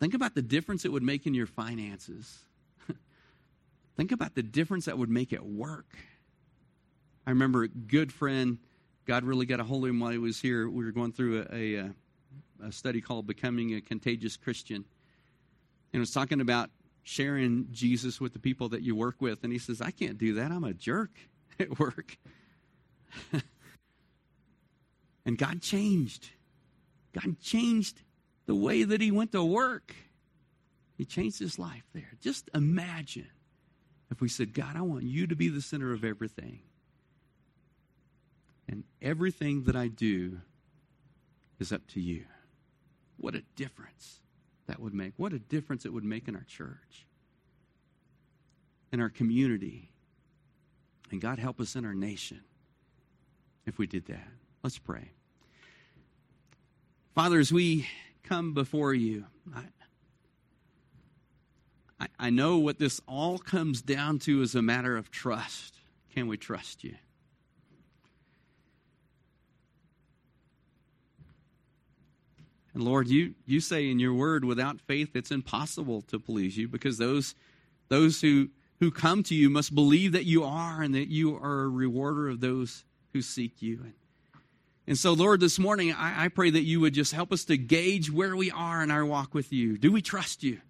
Think 0.00 0.12
about 0.12 0.34
the 0.34 0.42
difference 0.42 0.84
it 0.84 0.92
would 0.92 1.02
make 1.02 1.26
in 1.26 1.32
your 1.32 1.46
finances. 1.46 2.40
Think 3.96 4.12
about 4.12 4.34
the 4.34 4.42
difference 4.42 4.84
that 4.84 4.98
would 4.98 5.08
make 5.08 5.32
at 5.32 5.46
work. 5.46 5.96
I 7.26 7.30
remember 7.30 7.62
a 7.62 7.68
good 7.68 8.12
friend, 8.12 8.58
God 9.06 9.24
really 9.24 9.46
got 9.46 9.60
a 9.60 9.64
hold 9.64 9.84
of 9.84 9.90
him 9.90 10.00
while 10.00 10.10
he 10.10 10.18
was 10.18 10.40
here. 10.40 10.68
We 10.68 10.84
were 10.84 10.92
going 10.92 11.12
through 11.12 11.46
a, 11.50 11.76
a, 11.76 11.90
a 12.66 12.72
study 12.72 13.00
called 13.00 13.26
Becoming 13.26 13.74
a 13.74 13.80
Contagious 13.80 14.36
Christian. 14.36 14.76
And 14.76 14.84
it 15.94 15.98
was 16.00 16.10
talking 16.10 16.42
about 16.42 16.68
sharing 17.06 17.68
Jesus 17.70 18.20
with 18.20 18.32
the 18.32 18.40
people 18.40 18.68
that 18.70 18.82
you 18.82 18.96
work 18.96 19.20
with. 19.20 19.44
And 19.44 19.52
he 19.52 19.60
says, 19.60 19.80
I 19.80 19.92
can't 19.92 20.18
do 20.18 20.34
that. 20.34 20.50
I'm 20.50 20.64
a 20.64 20.74
jerk 20.74 21.12
at 21.60 21.78
work. 21.78 22.18
and 25.24 25.38
God 25.38 25.62
changed. 25.62 26.30
God 27.12 27.40
changed 27.40 28.02
the 28.46 28.56
way 28.56 28.82
that 28.82 29.00
he 29.00 29.12
went 29.12 29.30
to 29.32 29.44
work. 29.44 29.94
He 30.98 31.04
changed 31.04 31.38
his 31.38 31.60
life 31.60 31.84
there. 31.94 32.10
Just 32.20 32.50
imagine 32.52 33.28
if 34.10 34.20
we 34.20 34.28
said, 34.28 34.52
God, 34.52 34.74
I 34.74 34.82
want 34.82 35.04
you 35.04 35.28
to 35.28 35.36
be 35.36 35.48
the 35.48 35.62
center 35.62 35.92
of 35.92 36.04
everything. 36.04 36.58
And 38.68 38.82
everything 39.00 39.62
that 39.64 39.76
I 39.76 39.86
do 39.86 40.40
is 41.60 41.70
up 41.72 41.86
to 41.90 42.00
you. 42.00 42.24
What 43.16 43.36
a 43.36 43.42
difference 43.54 44.18
that 44.66 44.80
would 44.80 44.94
make. 44.94 45.12
What 45.16 45.32
a 45.32 45.38
difference 45.38 45.84
it 45.84 45.92
would 45.92 46.04
make 46.04 46.28
in 46.28 46.36
our 46.36 46.44
church, 46.44 47.06
in 48.92 49.00
our 49.00 49.08
community. 49.08 49.90
And 51.10 51.20
God 51.20 51.38
help 51.38 51.60
us 51.60 51.76
in 51.76 51.84
our 51.84 51.94
nation 51.94 52.40
if 53.64 53.78
we 53.78 53.86
did 53.86 54.06
that. 54.06 54.28
Let's 54.62 54.78
pray. 54.78 55.10
Father, 57.14 57.38
as 57.38 57.52
we 57.52 57.88
come 58.24 58.52
before 58.54 58.92
you, 58.92 59.24
I, 59.54 59.62
I, 62.00 62.08
I 62.18 62.30
know 62.30 62.58
what 62.58 62.78
this 62.78 63.00
all 63.06 63.38
comes 63.38 63.80
down 63.82 64.18
to 64.20 64.42
is 64.42 64.54
a 64.54 64.62
matter 64.62 64.96
of 64.96 65.10
trust. 65.10 65.74
Can 66.14 66.26
we 66.26 66.36
trust 66.36 66.84
you? 66.84 66.96
And 72.76 72.84
Lord, 72.84 73.08
you, 73.08 73.32
you 73.46 73.60
say 73.60 73.90
in 73.90 73.98
your 73.98 74.12
word, 74.12 74.44
without 74.44 74.82
faith, 74.82 75.16
it's 75.16 75.30
impossible 75.30 76.02
to 76.08 76.18
please 76.18 76.58
you 76.58 76.68
because 76.68 76.98
those, 76.98 77.34
those 77.88 78.20
who, 78.20 78.50
who 78.80 78.90
come 78.90 79.22
to 79.22 79.34
you 79.34 79.48
must 79.48 79.74
believe 79.74 80.12
that 80.12 80.26
you 80.26 80.44
are 80.44 80.82
and 80.82 80.94
that 80.94 81.08
you 81.08 81.36
are 81.36 81.62
a 81.62 81.68
rewarder 81.70 82.28
of 82.28 82.40
those 82.40 82.84
who 83.14 83.22
seek 83.22 83.62
you. 83.62 83.80
And, 83.82 83.94
and 84.86 84.98
so, 84.98 85.14
Lord, 85.14 85.40
this 85.40 85.58
morning, 85.58 85.94
I, 85.94 86.26
I 86.26 86.28
pray 86.28 86.50
that 86.50 86.64
you 86.64 86.80
would 86.80 86.92
just 86.92 87.14
help 87.14 87.32
us 87.32 87.46
to 87.46 87.56
gauge 87.56 88.12
where 88.12 88.36
we 88.36 88.50
are 88.50 88.82
in 88.82 88.90
our 88.90 89.06
walk 89.06 89.32
with 89.32 89.54
you. 89.54 89.78
Do 89.78 89.90
we 89.90 90.02
trust 90.02 90.42
you? 90.42 90.60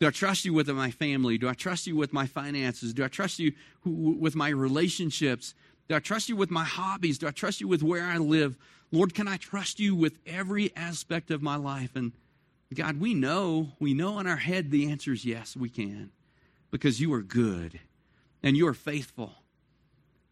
Do 0.00 0.08
I 0.08 0.10
trust 0.10 0.44
you 0.44 0.52
with 0.52 0.68
my 0.68 0.90
family? 0.90 1.38
Do 1.38 1.48
I 1.48 1.54
trust 1.54 1.86
you 1.86 1.94
with 1.94 2.12
my 2.12 2.26
finances? 2.26 2.92
Do 2.92 3.04
I 3.04 3.08
trust 3.08 3.38
you 3.38 3.52
with 3.84 4.34
my 4.34 4.48
relationships? 4.48 5.54
Do 5.88 5.94
I 5.94 6.00
trust 6.00 6.28
you 6.28 6.36
with 6.36 6.50
my 6.50 6.64
hobbies? 6.64 7.18
Do 7.18 7.26
I 7.26 7.30
trust 7.30 7.60
you 7.60 7.68
with 7.68 7.82
where 7.82 8.04
I 8.04 8.18
live? 8.18 8.56
Lord, 8.92 9.14
can 9.14 9.26
I 9.26 9.36
trust 9.38 9.80
you 9.80 9.94
with 9.94 10.18
every 10.26 10.74
aspect 10.76 11.30
of 11.30 11.42
my 11.42 11.56
life? 11.56 11.96
And 11.96 12.12
God, 12.74 13.00
we 13.00 13.14
know, 13.14 13.72
we 13.78 13.94
know 13.94 14.18
in 14.18 14.26
our 14.26 14.36
head 14.36 14.70
the 14.70 14.90
answer 14.90 15.12
is 15.12 15.24
yes, 15.24 15.56
we 15.56 15.70
can. 15.70 16.10
Because 16.70 17.00
you 17.00 17.12
are 17.14 17.22
good 17.22 17.80
and 18.42 18.56
you 18.56 18.68
are 18.68 18.74
faithful 18.74 19.32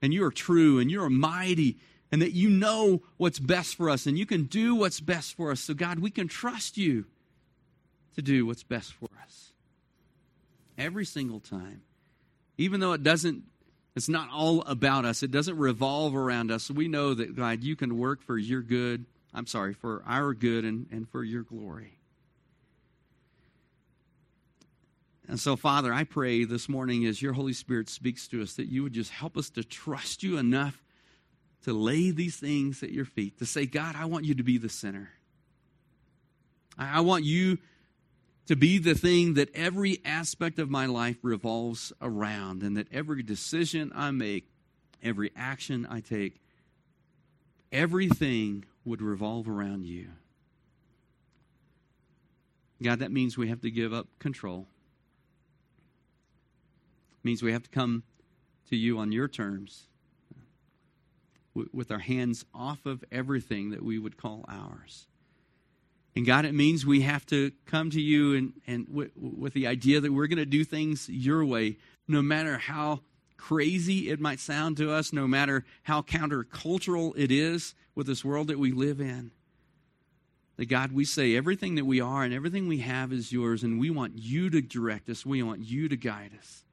and 0.03 0.13
you 0.13 0.25
are 0.25 0.31
true 0.31 0.79
and 0.79 0.91
you 0.91 1.03
are 1.03 1.11
mighty 1.11 1.79
and 2.13 2.21
that 2.21 2.33
you 2.33 2.51
know 2.51 3.03
what's 3.17 3.39
best 3.39 3.75
for 3.77 3.89
us 3.89 4.07
and 4.07 4.19
you 4.19 4.27
can 4.27 4.45
do 4.45 4.75
what's 4.75 5.01
best 5.01 5.35
for 5.35 5.51
us. 5.51 5.61
So, 5.61 5.73
God, 5.73 5.99
we 5.99 6.11
can 6.11 6.29
trust 6.29 6.77
you 6.77 7.07
to 8.15 8.23
do 8.23 8.45
what's 8.45 8.63
best 8.63 8.93
for 8.93 9.09
us 9.25 9.53
every 10.77 11.07
single 11.07 11.41
time. 11.41 11.83
Even 12.59 12.81
though 12.81 12.93
it 12.93 13.03
doesn't 13.03 13.45
it's 13.97 14.11
not 14.11 14.29
all 14.31 14.61
about 14.63 15.07
us. 15.07 15.23
It 15.23 15.31
doesn't 15.31 15.57
revolve 15.57 16.15
around 16.15 16.51
us. 16.51 16.71
We 16.71 16.87
know 16.87 17.15
that, 17.15 17.35
God, 17.35 17.65
you 17.65 17.75
can 17.75 17.97
work 17.97 18.23
for 18.23 18.37
your 18.37 18.61
good. 18.61 19.07
I'm 19.33 19.47
sorry, 19.47 19.73
for 19.73 20.03
our 20.07 20.35
good 20.35 20.67
and, 20.67 20.87
and 20.93 21.09
for 21.09 21.25
your 21.25 21.43
glory. 21.43 21.97
And 25.27 25.41
so, 25.41 25.57
Father, 25.57 25.93
I 25.93 26.05
pray 26.05 26.45
this 26.45 26.69
morning 26.69 27.07
as 27.07 27.23
your 27.23 27.33
Holy 27.33 27.55
Spirit 27.55 27.89
speaks 27.89 28.29
to 28.29 28.43
us 28.43 28.53
that 28.55 28.67
you 28.67 28.83
would 28.83 28.93
just 28.93 29.11
help 29.11 29.37
us 29.37 29.49
to 29.51 29.65
trust 29.65 30.23
you 30.23 30.37
enough 30.37 30.85
to 31.65 31.73
lay 31.73 32.11
these 32.11 32.37
things 32.37 32.83
at 32.83 32.93
your 32.93 33.07
feet, 33.07 33.39
to 33.39 33.47
say, 33.47 33.65
God, 33.65 33.97
I 33.97 34.05
want 34.05 34.27
you 34.27 34.35
to 34.35 34.43
be 34.43 34.59
the 34.59 34.69
center. 34.69 35.11
I 36.79 37.01
want 37.01 37.25
you 37.25 37.59
to 38.47 38.57
be 38.57 38.79
the 38.79 38.95
thing 38.95 39.35
that 39.35 39.55
every 39.55 40.01
aspect 40.05 40.59
of 40.59 40.71
my 40.71 40.87
life 40.87 41.17
revolves 41.23 41.93
around, 42.01 42.63
and 42.63 42.77
that 42.77 42.87
every 42.93 43.23
decision 43.23 43.93
I 43.95 44.11
make, 44.13 44.49
every 45.03 45.33
action 45.37 45.87
I 45.91 46.01
take, 46.01 46.41
everything 47.73 48.65
would 48.85 49.03
revolve 49.03 49.49
around 49.49 49.85
you. 49.85 50.09
God, 52.83 53.01
that 53.01 53.11
means 53.11 53.37
we 53.37 53.49
have 53.49 53.63
to 53.63 53.71
give 53.71 53.93
up 53.93 54.07
control. 54.19 54.67
It 57.19 57.25
means 57.25 57.43
we 57.43 57.53
have 57.53 57.65
to 57.65 57.71
come 57.71 58.05
to 58.69 58.77
you 58.77 58.99
on 58.99 59.13
your 59.13 59.29
terms 59.29 59.89
with 61.73 61.91
our 61.91 62.01
hands 62.01 62.45
off 62.55 62.85
of 62.85 63.03
everything 63.11 63.71
that 63.71 63.83
we 63.83 63.99
would 63.99 64.19
call 64.19 64.45
ours. 64.47 65.07
And 66.17 66.25
God, 66.25 66.47
it 66.47 66.55
means 66.55 66.87
we 66.87 67.03
have 67.03 67.27
to 67.27 67.53
come 67.67 67.91
to 67.91 68.01
you 68.01 68.35
and, 68.35 68.53
and 68.67 68.87
w- 68.87 69.11
with 69.15 69.53
the 69.53 69.67
idea 69.67 70.01
that 70.01 70.13
we're 70.13 70.29
going 70.29 70.39
to 70.39 70.47
do 70.47 70.65
things 70.65 71.11
your 71.11 71.45
way, 71.45 71.77
no 72.09 72.23
matter 72.23 72.57
how 72.57 73.01
crazy 73.37 74.09
it 74.09 74.19
might 74.19 74.41
sound 74.41 74.79
to 74.79 74.91
us, 74.91 75.13
no 75.13 75.29
matter 75.29 75.67
how 75.83 76.01
countercultural 76.01 77.13
it 77.19 77.31
is 77.31 77.75
with 77.95 78.07
this 78.07 78.25
world 78.25 78.47
that 78.49 78.59
we 78.59 78.73
live 78.73 78.99
in. 78.99 79.31
That 80.57 80.71
God, 80.71 80.91
we 80.93 81.05
say 81.05 81.37
everything 81.37 81.75
that 81.75 81.85
we 81.85 82.01
are 82.01 82.23
and 82.23 82.33
everything 82.33 82.67
we 82.67 82.79
have 82.79 83.13
is 83.13 83.31
yours, 83.31 83.63
and 83.63 83.79
we 83.79 83.91
want 83.91 84.17
you 84.17 84.49
to 84.49 84.63
direct 84.63 85.11
us. 85.11 85.27
We 85.27 85.43
want 85.43 85.61
you 85.61 85.87
to 85.91 85.97
guide 85.97 86.31
us. 86.39 86.65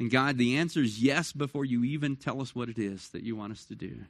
And 0.00 0.10
God, 0.10 0.38
the 0.38 0.56
answer 0.56 0.80
is 0.80 1.00
yes 1.00 1.32
before 1.32 1.64
you 1.64 1.84
even 1.84 2.16
tell 2.16 2.42
us 2.42 2.52
what 2.52 2.68
it 2.68 2.80
is 2.80 3.10
that 3.10 3.22
you 3.22 3.36
want 3.36 3.52
us 3.52 3.64
to 3.66 3.76
do. 3.76 4.00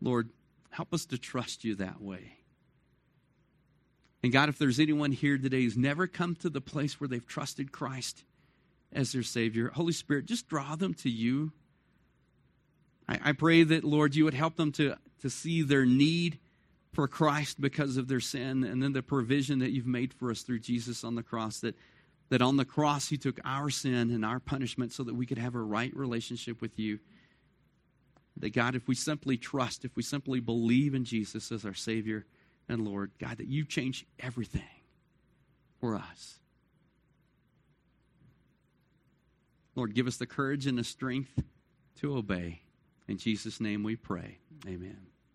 Lord, 0.00 0.30
help 0.70 0.94
us 0.94 1.06
to 1.06 1.18
trust 1.18 1.64
you 1.64 1.74
that 1.76 2.00
way. 2.00 2.36
And 4.22 4.32
God, 4.32 4.48
if 4.48 4.58
there's 4.58 4.80
anyone 4.80 5.12
here 5.12 5.38
today 5.38 5.62
who's 5.62 5.76
never 5.76 6.06
come 6.06 6.34
to 6.36 6.50
the 6.50 6.60
place 6.60 7.00
where 7.00 7.08
they've 7.08 7.26
trusted 7.26 7.72
Christ 7.72 8.24
as 8.92 9.12
their 9.12 9.22
Savior, 9.22 9.70
Holy 9.70 9.92
Spirit, 9.92 10.26
just 10.26 10.48
draw 10.48 10.76
them 10.76 10.94
to 10.94 11.08
you. 11.08 11.52
I, 13.08 13.18
I 13.24 13.32
pray 13.32 13.62
that, 13.62 13.84
Lord, 13.84 14.14
you 14.14 14.24
would 14.24 14.34
help 14.34 14.56
them 14.56 14.72
to, 14.72 14.96
to 15.22 15.30
see 15.30 15.62
their 15.62 15.86
need 15.86 16.38
for 16.92 17.08
Christ 17.08 17.60
because 17.60 17.96
of 17.96 18.08
their 18.08 18.20
sin 18.20 18.64
and 18.64 18.82
then 18.82 18.92
the 18.92 19.02
provision 19.02 19.60
that 19.60 19.70
you've 19.70 19.86
made 19.86 20.12
for 20.12 20.30
us 20.30 20.42
through 20.42 20.58
Jesus 20.58 21.02
on 21.04 21.14
the 21.14 21.22
cross. 21.22 21.60
That, 21.60 21.76
that 22.28 22.42
on 22.42 22.56
the 22.56 22.64
cross, 22.64 23.08
He 23.08 23.16
took 23.16 23.38
our 23.44 23.70
sin 23.70 24.10
and 24.10 24.24
our 24.24 24.40
punishment 24.40 24.92
so 24.92 25.02
that 25.04 25.14
we 25.14 25.24
could 25.24 25.38
have 25.38 25.54
a 25.54 25.62
right 25.62 25.94
relationship 25.96 26.60
with 26.60 26.78
you. 26.78 26.98
That 28.40 28.52
God, 28.54 28.74
if 28.74 28.88
we 28.88 28.94
simply 28.94 29.36
trust, 29.36 29.84
if 29.84 29.94
we 29.96 30.02
simply 30.02 30.40
believe 30.40 30.94
in 30.94 31.04
Jesus 31.04 31.52
as 31.52 31.64
our 31.64 31.74
Savior 31.74 32.26
and 32.68 32.84
Lord, 32.84 33.12
God, 33.18 33.38
that 33.38 33.46
you 33.46 33.64
change 33.64 34.06
everything 34.18 34.62
for 35.78 35.94
us. 35.94 36.38
Lord, 39.74 39.94
give 39.94 40.06
us 40.06 40.16
the 40.16 40.26
courage 40.26 40.66
and 40.66 40.78
the 40.78 40.84
strength 40.84 41.42
to 42.00 42.16
obey. 42.16 42.62
In 43.08 43.18
Jesus' 43.18 43.60
name 43.60 43.82
we 43.82 43.96
pray. 43.96 44.38
Amen. 44.66 45.09